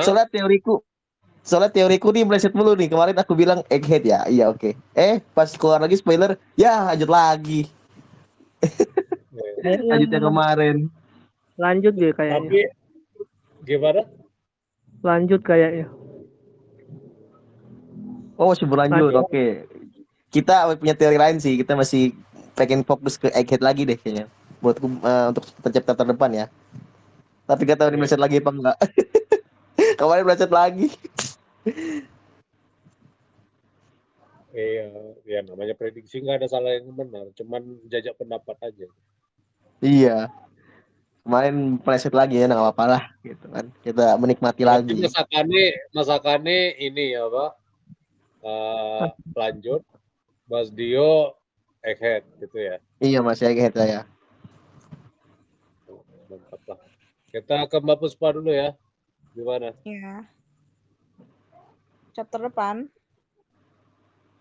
soalnya 0.00 0.26
teoriku 0.28 0.74
soalnya 1.44 1.68
teoriku 1.68 2.08
nih 2.08 2.24
meleset 2.24 2.52
mulu 2.52 2.72
nih. 2.72 2.88
Kemarin 2.88 3.16
aku 3.16 3.36
bilang 3.36 3.60
egghead 3.68 4.04
ya. 4.04 4.24
Iya 4.24 4.48
oke. 4.48 4.72
Eh 4.96 5.20
pas 5.32 5.52
keluar 5.52 5.76
lagi 5.80 5.96
spoiler, 5.96 6.40
ya 6.56 6.88
lanjut 6.88 7.08
lagi. 7.08 7.68
Lanjut 9.64 10.08
yang 10.12 10.24
kemarin. 10.28 10.76
Lanjut 11.56 11.92
deh 11.96 12.12
kayaknya. 12.12 12.40
Tapi 12.44 12.60
gimana? 13.64 14.02
Lanjut 15.00 15.40
kayaknya. 15.40 15.86
Oh 18.36 18.52
masih 18.52 18.66
berlanjut. 18.68 19.10
Lanjut. 19.10 19.24
Oke. 19.24 19.46
Kita 20.28 20.74
punya 20.76 20.94
teori 20.98 21.16
lain 21.16 21.38
sih. 21.40 21.56
Kita 21.56 21.78
masih 21.78 22.12
pengen 22.52 22.84
fokus 22.84 23.16
ke 23.16 23.32
egghead 23.32 23.64
lagi 23.64 23.88
deh 23.88 23.96
kayaknya. 23.96 24.28
Buat 24.60 24.82
eh, 24.82 25.26
untuk 25.32 25.44
chapter 25.72 25.94
terdepan 25.96 26.44
ya. 26.44 26.46
Tapi 27.44 27.60
gak 27.68 27.76
tahu 27.80 27.92
ini 27.92 27.98
meleset 28.00 28.20
lagi 28.20 28.40
apa 28.40 28.50
enggak. 28.52 28.78
kemarin 30.00 30.24
meleset 30.24 30.52
lagi. 30.52 30.88
Iya, 34.54 34.86
ya 35.26 35.42
namanya 35.42 35.74
prediksi 35.74 36.22
nggak 36.22 36.38
ada 36.38 36.46
salah 36.46 36.78
yang 36.78 36.94
benar, 36.94 37.26
cuman 37.34 37.74
jajak 37.90 38.14
pendapat 38.14 38.54
aja. 38.62 38.86
Iya. 39.84 40.32
Kemarin 41.24 41.80
meleset 41.80 42.12
lagi 42.12 42.40
ya, 42.40 42.48
nggak 42.48 42.60
apa-apa 42.60 42.84
lah 42.88 43.02
gitu 43.20 43.46
kan. 43.48 43.68
Kita 43.84 44.16
menikmati 44.16 44.64
Tapi 44.64 44.68
lagi. 44.68 44.92
masakannya, 44.96 45.66
masakannya 45.92 46.60
ini 46.80 47.12
ya 47.12 47.28
pak, 47.28 47.50
Eh, 48.44 49.08
lanjut, 49.32 49.80
Mas 50.44 50.68
Dio 50.68 51.32
egghead 51.80 52.28
gitu 52.36 52.60
ya, 52.60 52.76
Iya 53.00 53.24
masih 53.24 53.48
egghead 53.48 53.72
saya. 53.72 54.04
mantap 56.28 56.60
lah. 56.68 56.80
Kita 57.32 57.56
ke 57.64 57.76
Mbak 57.80 57.96
Puspa 58.04 58.36
dulu 58.36 58.52
ya, 58.52 58.76
gimana? 59.32 59.72
Iya. 59.84 60.28
chapter 62.14 62.46
depan 62.46 62.86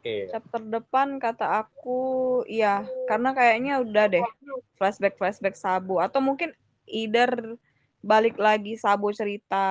Iya. 0.04 0.36
chapter 0.36 0.60
depan 0.68 1.16
kata 1.16 1.64
aku 1.64 2.44
iya 2.44 2.84
karena 3.08 3.32
kayaknya 3.32 3.80
udah 3.80 4.06
deh. 4.12 4.26
Flashback 4.76 5.16
flashback 5.16 5.56
Sabu. 5.56 6.04
Atau 6.04 6.20
mungkin 6.20 6.52
either 6.92 7.56
balik 8.04 8.36
lagi 8.36 8.76
Sabu 8.76 9.16
cerita 9.16 9.64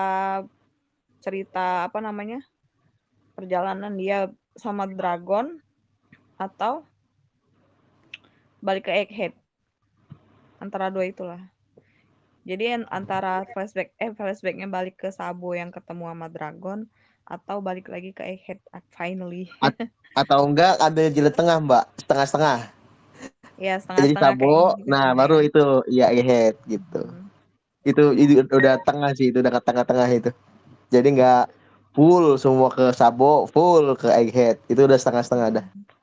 cerita 1.20 1.84
apa 1.84 2.00
namanya? 2.00 2.40
Perjalanan 3.36 3.92
dia 3.92 4.32
sama 4.56 4.88
dragon 4.88 5.60
atau 6.40 6.80
balik 8.64 8.88
ke 8.88 8.92
Egghead. 9.04 9.36
Antara 10.56 10.88
dua 10.88 11.04
itulah 11.12 11.51
jadi 12.48 12.64
an- 12.76 12.90
antara 12.90 13.46
flashback 13.52 13.88
eh 14.02 14.10
flashbacknya 14.18 14.66
balik 14.66 14.94
ke 15.02 15.08
Sabo 15.18 15.54
yang 15.60 15.70
ketemu 15.76 16.04
sama 16.10 16.26
dragon 16.28 16.80
atau 17.22 17.56
balik 17.62 17.86
lagi 17.92 18.10
ke 18.16 18.22
Egghead 18.26 18.60
finally. 18.90 19.46
Atau 20.12 20.44
enggak 20.44 20.76
ada 20.76 21.02
jilid 21.08 21.32
tengah, 21.32 21.56
Mbak. 21.62 21.84
Setengah-setengah. 22.04 22.58
Ya, 23.60 23.76
Jadi 23.92 24.16
setengah-setengah 24.16 24.34
kayak 24.40 24.56
sabo, 24.56 24.74
nah 24.88 25.12
baru 25.12 25.44
itu 25.44 25.84
ya 25.92 26.08
head 26.10 26.56
gitu. 26.66 27.02
Hmm. 27.04 27.28
Itu, 27.84 28.14
itu 28.16 28.42
udah 28.48 28.78
tengah 28.82 29.10
sih, 29.18 29.30
itu 29.30 29.38
udah 29.42 29.52
ke 29.58 29.60
tengah-tengah 29.68 30.08
itu. 30.12 30.30
Jadi 30.94 31.08
nggak 31.16 31.42
full 31.96 32.36
semua 32.40 32.68
ke 32.72 32.92
sabo, 32.96 33.46
full 33.50 33.94
ke 33.98 34.08
egghead. 34.10 34.56
Itu 34.72 34.86
udah 34.88 34.98
setengah-setengah 34.98 35.48
dah. 35.60 35.66
Jadi 35.68 36.01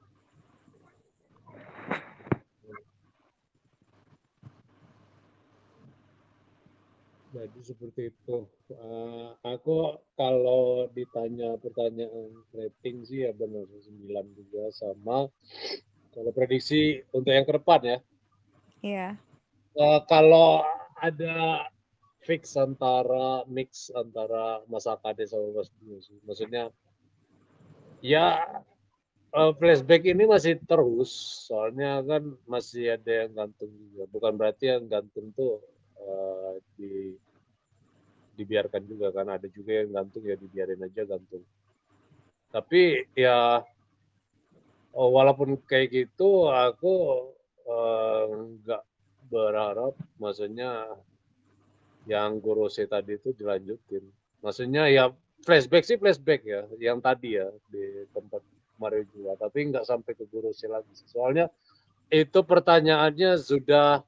seperti 7.99 8.15
itu. 8.15 8.37
Eh, 8.69 9.29
aku 9.43 9.99
kalau 10.15 10.87
ditanya 10.95 11.59
pertanyaan 11.59 12.31
rating 12.55 13.03
sih 13.03 13.27
ya 13.27 13.35
benar 13.35 13.65
9 13.67 14.39
juga 14.39 14.63
sama 14.71 15.27
kalau 16.13 16.31
prediksi 16.31 17.03
untuk 17.11 17.33
yang 17.33 17.43
ke 17.43 17.53
depan 17.59 17.81
ya. 17.83 17.97
Iya. 18.79 19.07
Eh, 19.75 19.99
kalau 20.07 20.63
ada 20.99 21.67
fix 22.23 22.55
antara 22.55 23.43
mix 23.49 23.89
antara 23.91 24.63
Mas 24.69 24.85
Akade 24.87 25.25
sama 25.27 25.59
Mas 25.59 25.69
Dio 25.81 25.97
sih. 25.99 26.19
Maksudnya 26.23 26.71
ya 27.99 28.47
eh, 29.33 29.51
flashback 29.57 30.05
ini 30.07 30.23
masih 30.29 30.61
terus 30.63 31.11
soalnya 31.49 32.05
kan 32.05 32.23
masih 32.45 32.95
ada 32.95 33.25
yang 33.25 33.31
gantung 33.33 33.71
juga. 33.75 34.03
Bukan 34.13 34.33
berarti 34.37 34.77
yang 34.77 34.85
gantung 34.85 35.33
tuh 35.33 35.57
eh, 35.97 36.53
di 36.77 36.93
dibiarkan 38.39 38.87
juga 38.87 39.11
kan 39.11 39.27
ada 39.27 39.47
juga 39.51 39.83
yang 39.83 39.91
gantung 39.91 40.23
ya 40.23 40.39
dibiarin 40.39 40.79
aja 40.79 41.03
gantung. 41.03 41.43
Tapi 42.49 43.11
ya 43.13 43.59
oh, 44.95 45.09
walaupun 45.11 45.59
kayak 45.67 45.91
gitu 45.91 46.47
aku 46.47 47.27
eh, 47.67 48.23
nggak 48.63 48.83
berharap 49.29 49.93
maksudnya 50.17 50.87
yang 52.09 52.39
Gorose 52.41 52.87
tadi 52.87 53.19
itu 53.19 53.35
dilanjutin. 53.35 54.01
Maksudnya 54.41 54.87
ya 54.89 55.11
flashback 55.45 55.85
sih 55.85 55.99
flashback 55.99 56.41
ya, 56.41 56.65
yang 56.81 56.97
tadi 57.03 57.37
ya 57.37 57.51
di 57.69 58.07
tempat 58.09 58.41
Mario 58.79 59.03
Jua, 59.11 59.35
tapi 59.35 59.69
nggak 59.69 59.85
sampai 59.85 60.17
ke 60.17 60.25
Gorose 60.31 60.65
lagi. 60.65 60.89
Soalnya 60.95 61.51
itu 62.09 62.41
pertanyaannya 62.41 63.37
sudah 63.37 64.01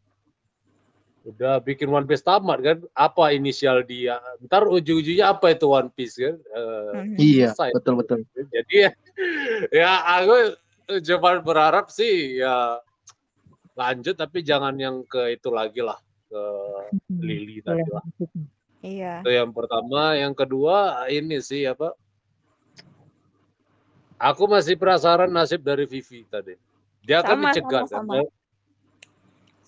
udah 1.21 1.61
bikin 1.61 1.89
One 1.89 2.09
Piece 2.09 2.25
tamat 2.25 2.59
kan? 2.61 2.77
Apa 2.97 3.33
inisial 3.35 3.85
dia? 3.85 4.17
Ntar 4.41 4.65
ujung-ujungnya 4.65 5.33
apa 5.33 5.53
itu 5.53 5.65
One 5.69 5.93
Piece 5.93 6.17
kan? 6.17 6.35
Mhm. 6.37 7.17
Iya, 7.21 7.53
selesai. 7.53 7.69
betul 7.77 7.93
betul. 8.01 8.17
Jadi 8.33 8.75
ya, 8.75 8.91
ya 9.85 9.91
aku 10.21 10.37
cuma 11.05 11.39
berharap 11.39 11.87
sih 11.93 12.41
ya 12.41 12.81
lanjut 13.79 14.19
tapi 14.19 14.43
jangan 14.43 14.75
yang 14.75 15.07
ke 15.07 15.39
itu 15.39 15.47
lagi 15.47 15.79
lah 15.79 15.95
ke 16.27 16.43
Lily 17.21 17.63
tadi 17.63 17.85
lah. 17.87 18.05
Iya. 18.81 19.21
Itu 19.21 19.29
yang 19.29 19.53
pertama, 19.53 20.17
yang 20.17 20.33
kedua 20.33 21.05
ini 21.05 21.37
sih 21.37 21.69
apa? 21.69 21.93
Aku 24.17 24.45
masih 24.49 24.77
penasaran 24.77 25.29
nasib 25.29 25.61
dari 25.61 25.85
Vivi 25.85 26.25
tadi. 26.29 26.53
Dia 27.01 27.25
kan 27.25 27.37
Sama, 27.37 27.49
dicegat 27.49 27.85
sama, 27.89 28.21
kan. 28.21 28.25
sama. 28.25 28.40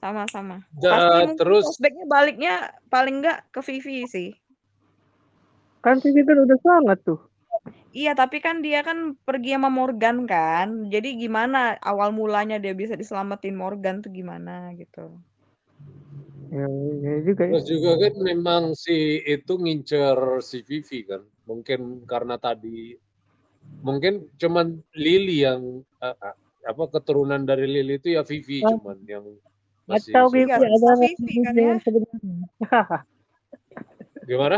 Sama-sama. 0.03 0.59
Pasti 0.83 1.15
mungkin 1.15 1.39
terus 1.39 1.63
flashbacknya 1.63 2.05
baliknya 2.11 2.53
paling 2.91 3.23
nggak 3.23 3.39
ke 3.55 3.63
Vivi 3.63 4.03
sih. 4.11 4.29
Kan 5.79 6.03
Vivi 6.03 6.27
kan 6.27 6.43
udah 6.43 6.59
sangat 6.59 6.99
tuh. 7.07 7.23
Iya, 7.95 8.11
tapi 8.11 8.43
kan 8.43 8.59
dia 8.59 8.83
kan 8.83 9.15
pergi 9.23 9.55
sama 9.55 9.71
Morgan 9.71 10.27
kan. 10.27 10.91
Jadi 10.91 11.15
gimana 11.15 11.79
awal 11.79 12.11
mulanya 12.11 12.59
dia 12.59 12.75
bisa 12.75 12.99
diselamatin 12.99 13.55
Morgan 13.55 14.03
tuh 14.03 14.11
gimana 14.11 14.75
gitu. 14.75 15.15
Ya, 16.51 16.67
ya 16.99 17.15
juga 17.23 17.47
ya. 17.47 17.51
terus 17.57 17.65
juga 17.65 17.91
kan 18.03 18.13
memang 18.19 18.63
si 18.75 19.23
itu 19.23 19.55
ngincer 19.55 20.43
si 20.43 20.67
Vivi 20.67 21.07
kan. 21.07 21.23
Mungkin 21.47 22.03
karena 22.03 22.35
tadi 22.35 22.99
mungkin 23.79 24.27
cuman 24.35 24.83
Lily 24.99 25.47
yang 25.47 25.79
eh, 26.03 26.35
apa 26.67 26.83
keturunan 26.91 27.47
dari 27.47 27.71
Lily 27.71 28.03
itu 28.03 28.19
ya 28.19 28.27
Vivi 28.27 28.59
Ah. 28.63 28.75
cuman 28.75 28.99
yang 29.07 29.23
masih 29.83 30.11
Nggak 30.15 30.59
adalah 30.63 30.95
bisa 30.95 31.03
Vivi 31.03 31.35
kan 31.43 31.53
ya? 31.53 31.63
yang 31.63 31.79
sebenarnya. 31.83 32.35
gimana? 34.29 34.57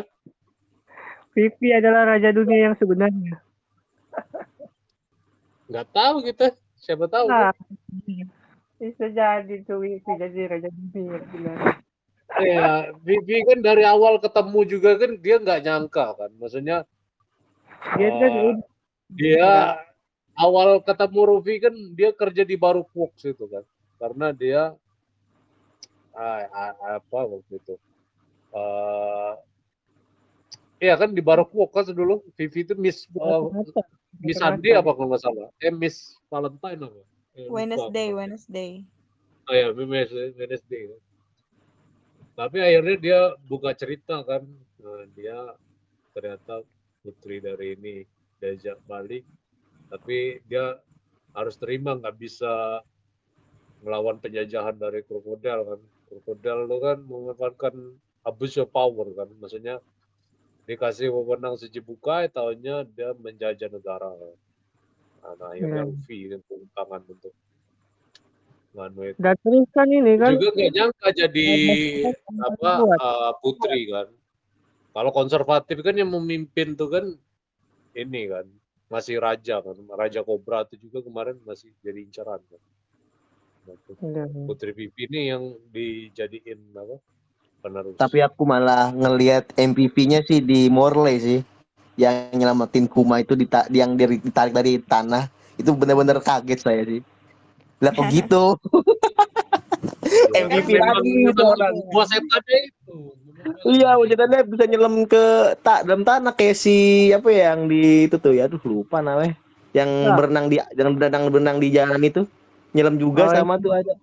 Vivi 1.36 1.70
adalah 1.74 2.02
raja 2.16 2.30
dunia 2.32 2.60
yang 2.72 2.76
sebenarnya. 2.78 3.36
Nggak 5.68 5.88
tahu 5.92 6.16
kita. 6.24 6.54
Siapa 6.78 7.10
tahu. 7.10 7.26
Ah, 7.34 7.52
bisa 8.78 9.06
jadi 9.10 9.56
tuh 9.66 9.82
Vivi 9.82 10.06
jadi 10.06 10.42
raja 10.46 10.70
dunia 10.70 11.18
yang 11.18 11.26
sebenarnya. 11.34 11.74
Ya, 12.42 12.92
Vivi 13.02 13.38
kan 13.48 13.60
dari 13.64 13.84
awal 13.88 14.20
ketemu 14.20 14.60
juga 14.68 14.98
kan 15.00 15.12
dia 15.18 15.36
nggak 15.42 15.62
nyangka 15.66 16.06
kan. 16.18 16.32
Maksudnya 16.38 16.78
Dia 17.96 18.10
kan 18.18 18.32
eh, 18.34 18.56
dia 19.14 19.52
awal 20.34 20.82
ketemu 20.82 21.22
Rufi 21.22 21.62
kan 21.62 21.74
dia 21.94 22.10
kerja 22.12 22.42
di 22.42 22.58
Baru 22.58 22.84
Fox 22.92 23.24
itu 23.24 23.46
kan. 23.48 23.64
Karena 24.02 24.34
dia 24.36 24.74
ah, 26.16 26.72
apa 27.00 27.20
waktu 27.28 27.54
itu. 27.60 27.76
eh 28.56 29.34
Iya 30.76 31.00
kan 31.00 31.16
di 31.16 31.24
kan 31.24 31.88
dulu 31.96 32.20
Vivi 32.36 32.68
itu 32.68 32.76
Miss 32.76 33.08
rata-rata. 33.16 33.82
Miss. 34.20 34.40
Andi 34.44 34.76
apa 34.76 34.92
kalau 34.92 35.08
nggak 35.12 35.24
salah? 35.24 35.48
Eh 35.64 35.72
Miss 35.72 36.20
Valentine 36.28 36.84
apa? 36.84 37.02
Eh, 37.36 37.48
Wednesday, 37.48 38.12
aku. 38.12 38.20
Wednesday. 38.20 38.72
Oh 39.48 39.56
ya, 39.56 39.72
Miss 39.72 40.12
Wednesday. 40.12 40.92
Tapi 42.36 42.58
akhirnya 42.60 42.96
dia 43.00 43.20
buka 43.48 43.72
cerita 43.72 44.20
kan, 44.28 44.44
Nah, 44.86 45.02
dia 45.18 45.40
ternyata 46.14 46.62
putri 47.02 47.42
dari 47.42 47.74
ini 47.74 48.06
diajak 48.38 48.78
balik, 48.86 49.26
tapi 49.90 50.38
dia 50.46 50.78
harus 51.34 51.58
terima 51.58 51.98
nggak 51.98 52.14
bisa 52.22 52.86
melawan 53.82 54.22
penjajahan 54.22 54.78
dari 54.78 55.02
krokodil 55.02 55.66
kan. 55.66 55.80
Krokodil 56.06 56.70
itu 56.70 56.78
kan 56.82 56.98
memanfaatkan 57.06 57.76
abuse 58.26 58.62
of 58.62 58.70
power 58.74 59.10
kan, 59.14 59.30
maksudnya 59.42 59.82
dikasih 60.66 61.14
wewenang 61.14 61.58
sejebukai, 61.58 62.30
tahunya 62.30 62.90
dia 62.94 63.14
menjajah 63.18 63.70
negara. 63.70 64.10
Kan. 64.14 64.36
Nah, 65.26 65.50
akhirnya 65.50 65.82
Ya. 65.82 65.90
Luffy 65.90 66.18
turun 66.46 66.70
tangan 66.78 67.02
untuk 67.10 67.34
itu 68.76 69.20
Dan 69.24 69.36
terus 69.40 69.68
kan 69.72 69.88
ini 69.88 70.14
kan 70.20 70.36
juga 70.36 70.52
nggak 70.52 70.72
nyangka 70.76 71.08
jadi 71.16 71.48
apa 72.44 72.72
buat. 72.84 73.00
uh, 73.00 73.32
putri 73.40 73.88
kan 73.88 74.08
kalau 74.92 75.12
konservatif 75.16 75.80
kan 75.80 75.96
yang 75.96 76.12
memimpin 76.12 76.76
tuh 76.76 76.92
kan 76.92 77.06
ini 77.96 78.28
kan 78.28 78.46
masih 78.92 79.24
raja 79.24 79.64
kan 79.64 79.80
raja 79.96 80.22
kobra 80.28 80.68
itu 80.68 80.92
juga 80.92 81.08
kemarin 81.08 81.40
masih 81.48 81.72
jadi 81.80 82.04
incaran 82.04 82.44
kan 82.44 82.60
Nah. 82.60 82.75
Putri 84.46 84.72
pipi 84.72 85.10
ini 85.10 85.34
yang 85.34 85.44
dijadiin 85.74 86.60
apa 86.78 86.96
penerus 87.66 87.98
Tapi 87.98 88.22
aku 88.22 88.46
malah 88.46 88.94
ngelihat 88.94 89.50
MVP-nya 89.58 90.22
sih 90.22 90.40
di 90.40 90.70
Morley 90.70 91.18
sih. 91.18 91.40
Yang 91.96 92.36
nyelamatin 92.36 92.86
Kuma 92.86 93.24
itu 93.24 93.34
dita- 93.34 93.66
yang 93.72 93.96
dari- 93.96 94.22
ditarik 94.22 94.54
dari 94.54 94.78
tanah. 94.78 95.32
Itu 95.56 95.74
benar-benar 95.74 96.20
kaget 96.22 96.60
saya 96.62 96.82
sih. 96.86 97.02
Lah 97.82 97.92
kok 97.96 98.06
gitu? 98.16 98.44
Ya, 100.36 100.46
MVP 100.46 100.78
lagi 100.78 101.12
itu 101.26 101.42
orang. 101.42 101.74
itu 101.74 101.92
Iya, 103.66 103.98
wajadannya 104.02 104.42
bisa 104.50 104.66
nyelam 104.66 105.06
ke 105.06 105.54
tak 105.62 105.86
dalam 105.86 106.02
tanah 106.02 106.34
kayak 106.34 106.58
si 106.58 107.10
apa 107.14 107.30
ya 107.30 107.54
yang 107.54 107.70
di 107.70 108.10
itu 108.10 108.18
tuh 108.18 108.34
ya, 108.34 108.50
aduh 108.50 108.62
lupa 108.66 109.02
namanya. 109.06 109.38
Yang 109.74 109.90
Ya. 109.92 110.14
berenang 110.18 110.46
di 110.50 110.56
yang 110.58 110.92
berenang 110.98 111.24
berenang 111.30 111.58
di 111.62 111.68
jalan 111.70 112.02
itu. 112.02 112.26
Nyelam 112.76 113.00
juga 113.00 113.32
Oh, 113.32 113.32
sama 113.32 113.56
tuh 113.56 113.72
ada. 113.72 113.96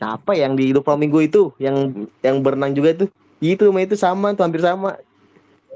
Siapa 0.00 0.32
yang 0.32 0.56
di 0.56 0.72
Doflamingo 0.72 1.20
itu? 1.20 1.52
Yang 1.60 2.08
yang 2.24 2.40
berenang 2.40 2.72
juga 2.72 2.96
itu. 2.96 3.04
Itu 3.44 3.68
sama 3.68 3.80
itu 3.84 3.94
sama 4.00 4.26
tuh 4.32 4.48
hampir 4.48 4.64
sama. 4.64 4.96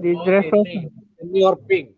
Di 0.00 0.16
Oh, 0.16 0.24
ini, 0.24 0.88
senior 1.20 1.60
pink 1.68 1.92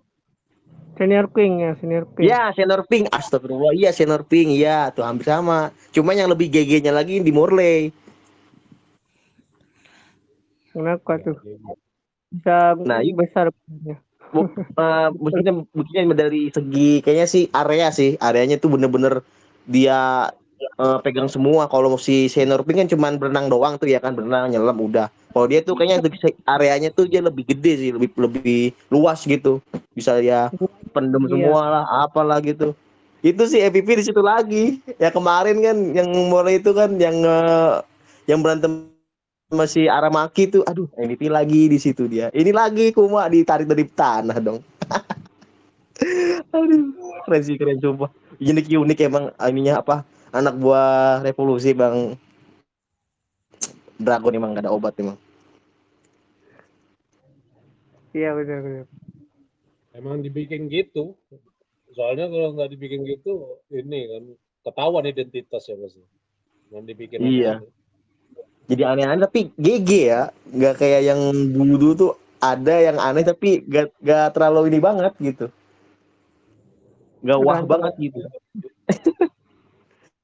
Senior 0.95 1.27
King 1.35 1.53
ya, 1.59 1.73
Senior 1.83 2.05
King. 2.15 2.27
Ya, 2.27 2.43
Senior 2.55 2.83
Pink. 2.87 3.11
Astagfirullah. 3.11 3.75
Iya, 3.75 3.91
Senior 3.91 4.23
Pink. 4.23 4.55
Iya, 4.55 4.95
tuh 4.95 5.03
hampir 5.03 5.27
sama. 5.27 5.75
Cuma 5.91 6.15
yang 6.15 6.31
lebih 6.31 6.55
GG-nya 6.55 6.95
lagi 6.95 7.19
di 7.19 7.33
Morley. 7.35 7.91
Kenapa 10.71 11.19
tuh? 11.19 11.35
Bisa 12.31 12.79
Nah, 12.83 13.03
besar. 13.15 13.51
Bu, 13.67 13.99
eh, 14.43 15.09
buktinya 15.15 15.53
buktinya 15.71 16.03
dari 16.17 16.51
segi 16.51 17.01
kayaknya 17.01 17.27
sih 17.31 17.45
area 17.55 17.89
sih. 17.95 18.19
Areanya 18.19 18.59
tuh 18.59 18.75
bener-bener 18.75 19.23
dia 19.65 20.31
eh, 20.61 20.99
pegang 21.07 21.31
semua. 21.31 21.71
Kalau 21.71 21.95
si 21.97 22.27
senior 22.27 22.67
pink 22.67 22.83
kan 22.85 22.89
cuman 22.91 23.13
berenang 23.17 23.47
doang 23.47 23.79
tuh 23.79 23.87
ya 23.89 24.03
kan, 24.03 24.13
berenang 24.19 24.51
nyelam 24.51 24.77
udah. 24.77 25.09
Kalau 25.35 25.47
dia 25.51 25.61
tuh 25.67 25.75
kayaknya 25.75 25.99
areanya 26.47 26.91
tuh 26.95 27.11
dia 27.11 27.19
lebih 27.19 27.43
gede 27.43 27.73
sih, 27.79 27.91
lebih 27.91 28.11
lebih 28.15 28.71
luas 28.87 29.27
gitu. 29.27 29.59
Bisa 29.91 30.23
ya 30.23 30.51
pendem 30.95 31.27
Iya. 31.27 31.31
semua 31.35 31.63
lah, 31.67 31.85
apalah 32.07 32.39
gitu. 32.39 32.71
Itu 33.25 33.49
sih 33.49 33.59
MVP 33.65 33.99
di 33.99 34.05
situ 34.05 34.23
lagi. 34.23 34.79
Ya 35.01 35.11
kemarin 35.11 35.59
kan 35.59 35.77
yang 35.97 36.09
mulai 36.31 36.63
itu 36.63 36.71
kan 36.71 36.95
yang 37.01 37.19
eh, 37.25 37.83
yang 38.31 38.41
berantem 38.45 38.94
masih 39.53 39.93
Aramaki 39.93 40.49
tuh, 40.49 40.63
aduh 40.65 40.89
MVP 40.97 41.29
lagi 41.29 41.69
di 41.69 41.79
situ 41.79 42.09
dia. 42.09 42.33
Ini 42.33 42.51
lagi 42.51 42.91
Kuma 42.91 43.29
ditarik 43.29 43.69
dari 43.69 43.85
tanah 43.85 44.37
dong. 44.41 44.59
aduh, 46.55 46.91
keren 47.29 47.43
sih 47.45 47.57
keren 47.61 47.79
coba. 47.79 48.09
Unik 48.41 48.67
unik 48.73 48.99
emang 49.05 49.25
ininya 49.39 49.85
apa? 49.85 50.03
Anak 50.35 50.59
buah 50.59 51.23
revolusi 51.23 51.71
bang 51.77 52.19
Dragon 53.95 54.35
emang 54.35 54.59
gak 54.59 54.67
ada 54.67 54.75
obat 54.75 54.99
emang. 54.99 55.15
Iya 58.11 58.35
benar 58.35 58.59
benar. 58.63 58.87
Emang 59.95 60.19
dibikin 60.19 60.67
gitu. 60.67 61.15
Soalnya 61.95 62.27
kalau 62.27 62.59
nggak 62.59 62.75
dibikin 62.75 63.07
gitu, 63.07 63.63
ini 63.71 64.11
kan 64.11 64.25
ketahuan 64.67 65.07
identitasnya 65.07 65.79
pasti. 65.79 66.03
Yang 66.75 66.85
dibikin 66.91 67.23
Iya. 67.23 67.63
Jadi 68.65 68.83
aneh-aneh 68.83 69.25
tapi 69.29 69.53
GG 69.61 69.91
ya, 70.09 70.23
nggak 70.49 70.75
kayak 70.81 71.01
yang 71.05 71.21
dulu 71.53 71.93
tuh 71.93 72.13
ada 72.41 72.75
yang 72.77 72.97
aneh 73.01 73.25
tapi 73.25 73.65
gak, 73.65 73.93
gak 74.05 74.37
terlalu 74.37 74.69
ini 74.73 74.79
banget 74.81 75.13
gitu. 75.21 75.47
Gak 77.25 77.41
wah 77.41 77.61
banget 77.65 77.93
gitu. 78.01 78.19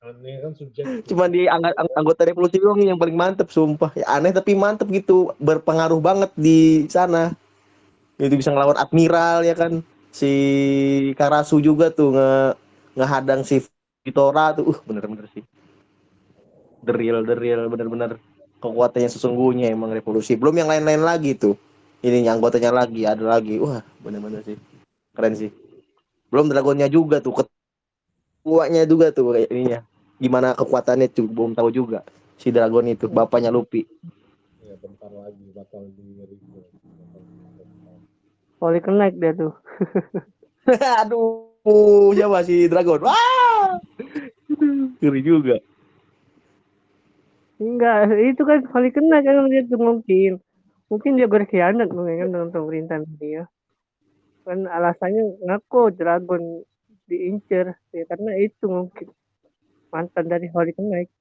Aneh 0.00 0.40
kan 0.40 0.52
subjektif. 0.56 1.04
Cuma 1.12 1.28
di 1.28 1.44
angg- 1.44 1.76
ang- 1.76 1.92
anggota 1.92 2.24
revolusi 2.24 2.56
doang 2.56 2.80
yang 2.80 2.96
paling 2.96 3.12
mantep 3.12 3.52
sumpah. 3.52 3.92
Ya, 3.92 4.08
aneh 4.08 4.32
tapi 4.32 4.56
mantep 4.56 4.88
gitu, 4.88 5.36
berpengaruh 5.36 6.00
banget 6.00 6.32
di 6.40 6.88
sana. 6.88 7.36
Itu 8.16 8.32
bisa 8.32 8.48
ngelawan 8.48 8.80
admiral 8.80 9.44
ya 9.44 9.52
kan. 9.52 9.84
Si 10.08 10.32
Karasu 11.20 11.60
juga 11.60 11.92
tuh 11.92 12.16
nge 12.16 12.30
ngehadang 12.96 13.44
si 13.44 13.60
Vitora 14.00 14.56
tuh. 14.56 14.72
Uh, 14.72 14.80
bener-bener 14.88 15.28
sih. 15.36 15.44
The 16.80 16.96
real, 16.96 17.20
the 17.28 17.36
real, 17.36 17.68
bener-bener 17.68 18.16
kekuatannya 18.60 19.08
sesungguhnya 19.08 19.72
emang 19.72 19.90
revolusi. 19.90 20.36
Belum 20.36 20.54
yang 20.54 20.68
lain-lain 20.68 21.02
lagi 21.02 21.34
tuh. 21.34 21.56
Ini 22.00 22.24
anggotanya 22.28 22.72
lagi, 22.72 23.04
ada 23.04 23.24
lagi. 23.24 23.60
Wah, 23.60 23.84
bener-bener 24.00 24.40
sih. 24.44 24.56
Keren 25.12 25.36
sih. 25.36 25.50
Belum 26.32 26.48
dragonnya 26.48 26.88
juga 26.88 27.20
tuh. 27.20 27.44
Ketuanya 27.44 28.84
juga 28.88 29.12
tuh 29.12 29.36
kayak 29.36 29.48
ininya. 29.52 29.80
Gimana 30.20 30.52
kekuatannya 30.56 31.08
tuh 31.12 31.28
belum 31.28 31.56
tahu 31.56 31.68
juga. 31.72 32.04
Si 32.40 32.48
dragon 32.48 32.88
itu, 32.88 33.08
bapaknya 33.08 33.52
Luffy. 33.52 33.84
Ya 34.64 34.76
bentar 34.80 35.12
lagi 35.12 35.44
bakal 35.52 35.84
di. 35.92 36.10
Holy 38.60 38.80
Knight 38.84 39.16
dia 39.16 39.32
tuh. 39.32 39.52
Aduh, 41.00 42.12
siapa 42.12 42.44
si 42.44 42.68
dragon? 42.68 43.00
Wah! 43.08 43.80
Ngeri 45.00 45.20
juga. 45.24 45.56
Enggak, 47.60 48.08
itu 48.16 48.40
kan 48.40 48.64
Holy 48.72 48.88
Knight 48.88 49.28
kan 49.28 49.44
dia 49.52 49.62
tuh 49.68 49.76
mungkin. 49.76 50.40
Mungkin 50.88 51.20
dia 51.20 51.28
berkhianat 51.28 51.92
mungkin 51.92 52.16
kan 52.24 52.28
dengan 52.32 52.48
pemerintahan 52.48 53.04
dia. 53.20 53.44
Kan 54.48 54.64
alasannya 54.64 55.44
ngaku 55.44 55.92
Dragon 55.92 56.64
diincer 57.04 57.76
ya 57.92 58.04
karena 58.08 58.32
itu 58.40 58.64
mungkin 58.64 59.12
mantan 59.92 60.24
dari 60.32 60.48
Holy 60.48 60.72
Knight. 60.72 61.12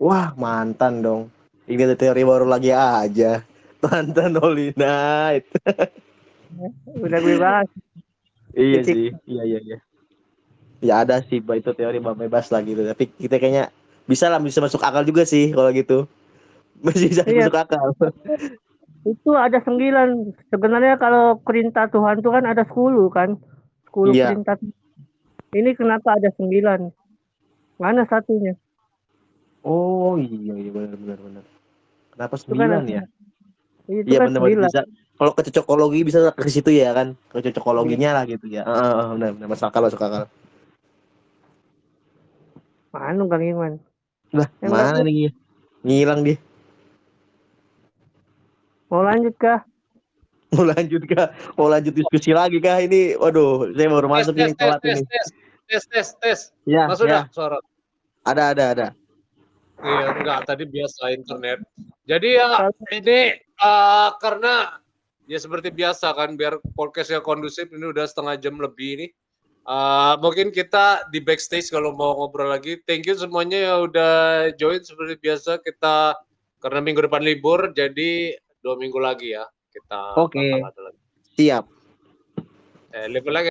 Wah, 0.00 0.32
mantan 0.38 1.04
dong. 1.04 1.22
Ini 1.68 1.84
ada 1.84 1.96
teori 1.98 2.24
baru 2.24 2.48
lagi 2.48 2.72
aja. 2.72 3.44
Mantan 3.84 4.34
Holy 4.40 4.72
Knight. 4.72 5.44
Udah 7.04 7.18
gue 7.20 7.36
bahas. 7.36 7.68
Iya 8.56 8.80
sih, 8.82 9.12
iya 9.28 9.42
iya 9.44 9.58
iya. 9.60 9.78
Ya 10.80 10.94
ada 11.04 11.20
sih, 11.22 11.38
itu 11.38 11.70
teori 11.76 12.00
bebas 12.00 12.48
lah 12.48 12.64
gitu. 12.64 12.82
Tapi 12.86 13.10
kita 13.10 13.36
kayaknya 13.36 13.70
bisa 14.08 14.32
lah, 14.32 14.40
bisa 14.40 14.58
masuk 14.64 14.80
akal 14.80 15.04
juga 15.04 15.22
sih 15.28 15.52
kalau 15.52 15.68
gitu. 15.70 16.08
Masih 16.84 17.10
bisa 17.12 17.22
Iya. 17.28 17.46
masuk 17.50 17.58
akal. 17.60 17.86
Itu 19.12 19.30
ada 19.36 19.58
sembilan. 19.62 20.34
Sebenarnya 20.50 20.96
kalau 20.96 21.36
perintah 21.42 21.86
Tuhan 21.92 22.18
tuh 22.24 22.32
kan 22.32 22.44
ada 22.48 22.62
sepuluh 22.64 23.06
kan. 23.12 23.36
Sepuluh 23.86 24.14
Iya. 24.16 24.32
perintah. 24.32 24.56
Ini 25.52 25.70
kenapa 25.76 26.16
ada 26.16 26.28
sembilan? 26.34 26.80
Mana 27.78 28.04
satunya? 28.08 28.52
Oh 29.62 30.14
iya 30.18 30.54
iya 30.54 30.70
benar 30.70 30.94
benar 30.96 31.18
benar. 31.18 31.44
Kenapa 32.14 32.34
kan 32.34 32.40
sembilan 32.46 32.82
ya? 32.86 33.02
Itu 33.88 34.06
Iya 34.06 34.18
kan 34.22 34.28
benar 34.30 34.40
benar 34.44 34.68
bisa. 34.70 34.80
Kalau 35.18 35.32
ke 35.34 35.42
cocokologi 35.50 36.00
bisa 36.06 36.18
ke 36.30 36.46
situ 36.46 36.70
ya 36.70 36.94
kan? 36.94 37.18
Ke 37.32 37.42
cocokologinya 37.42 38.14
lah 38.14 38.24
gitu 38.28 38.46
ya. 38.46 38.62
Heeh, 38.62 39.04
benar 39.18 39.30
benar 39.34 39.46
masuk 39.50 39.66
akal 39.66 39.82
masuk 39.82 39.98
akal. 39.98 40.24
Mana 42.94 43.22
Bang 43.26 43.42
Iman? 43.42 43.82
Lah, 44.32 44.48
Yang 44.60 44.72
mana 44.72 45.00
nih? 45.04 45.32
Ngilang 45.84 46.20
dia. 46.26 46.36
Mau 48.88 49.04
lanjut 49.04 49.34
kah? 49.36 49.60
Mau 50.56 50.64
lanjut 50.64 51.02
kah? 51.08 51.28
Mau 51.56 51.68
lanjut 51.68 51.92
diskusi 51.92 52.32
lagi 52.32 52.56
kah 52.60 52.80
ini? 52.80 53.16
Waduh, 53.16 53.72
saya 53.76 53.88
baru 53.92 54.08
masuk 54.08 54.32
tes, 54.32 54.40
ini 54.40 54.52
tes, 54.56 54.60
telat 54.64 54.80
tes, 54.80 54.96
ini. 54.96 55.04
tes, 55.04 55.26
tes, 55.68 55.82
tes, 55.88 56.08
tes. 56.20 56.40
Ya, 56.64 56.88
Masuk 56.88 57.04
ya. 57.04 57.12
dah 57.12 57.24
suara. 57.32 57.58
Ada 58.24 58.42
ada 58.56 58.64
ada. 58.72 58.88
Iya, 59.78 60.06
enggak, 60.18 60.38
tadi 60.48 60.64
biasa 60.66 61.02
internet. 61.14 61.58
Jadi 62.08 62.28
ya 62.34 62.48
ini 62.96 63.20
eh, 63.36 64.08
karena 64.18 64.80
ya 65.28 65.38
seperti 65.38 65.68
biasa 65.68 66.16
kan 66.16 66.34
biar 66.34 66.56
podcastnya 66.72 67.20
kondusif 67.20 67.68
ini 67.68 67.92
udah 67.92 68.08
setengah 68.08 68.40
jam 68.40 68.56
lebih 68.56 68.88
ini. 68.98 69.06
Eh, 69.68 70.14
mungkin 70.24 70.48
kita 70.48 71.12
di 71.12 71.20
backstage 71.20 71.68
kalau 71.68 71.92
mau 71.92 72.16
ngobrol 72.16 72.48
lagi. 72.48 72.80
Thank 72.88 73.04
you 73.04 73.12
semuanya 73.20 73.68
yang 73.68 73.92
udah 73.92 74.14
join 74.56 74.80
seperti 74.80 75.20
biasa 75.20 75.60
kita 75.60 76.16
karena 76.64 76.80
minggu 76.80 77.04
depan 77.04 77.20
libur 77.20 77.68
jadi 77.76 78.32
dua 78.64 78.80
minggu 78.80 78.96
lagi 78.96 79.36
ya 79.36 79.44
kita 79.68 80.16
Oke. 80.16 80.40
lagi. 80.40 81.00
Siap. 81.36 81.64
Eh, 82.96 83.06
libur 83.12 83.28
lagi. 83.28 83.46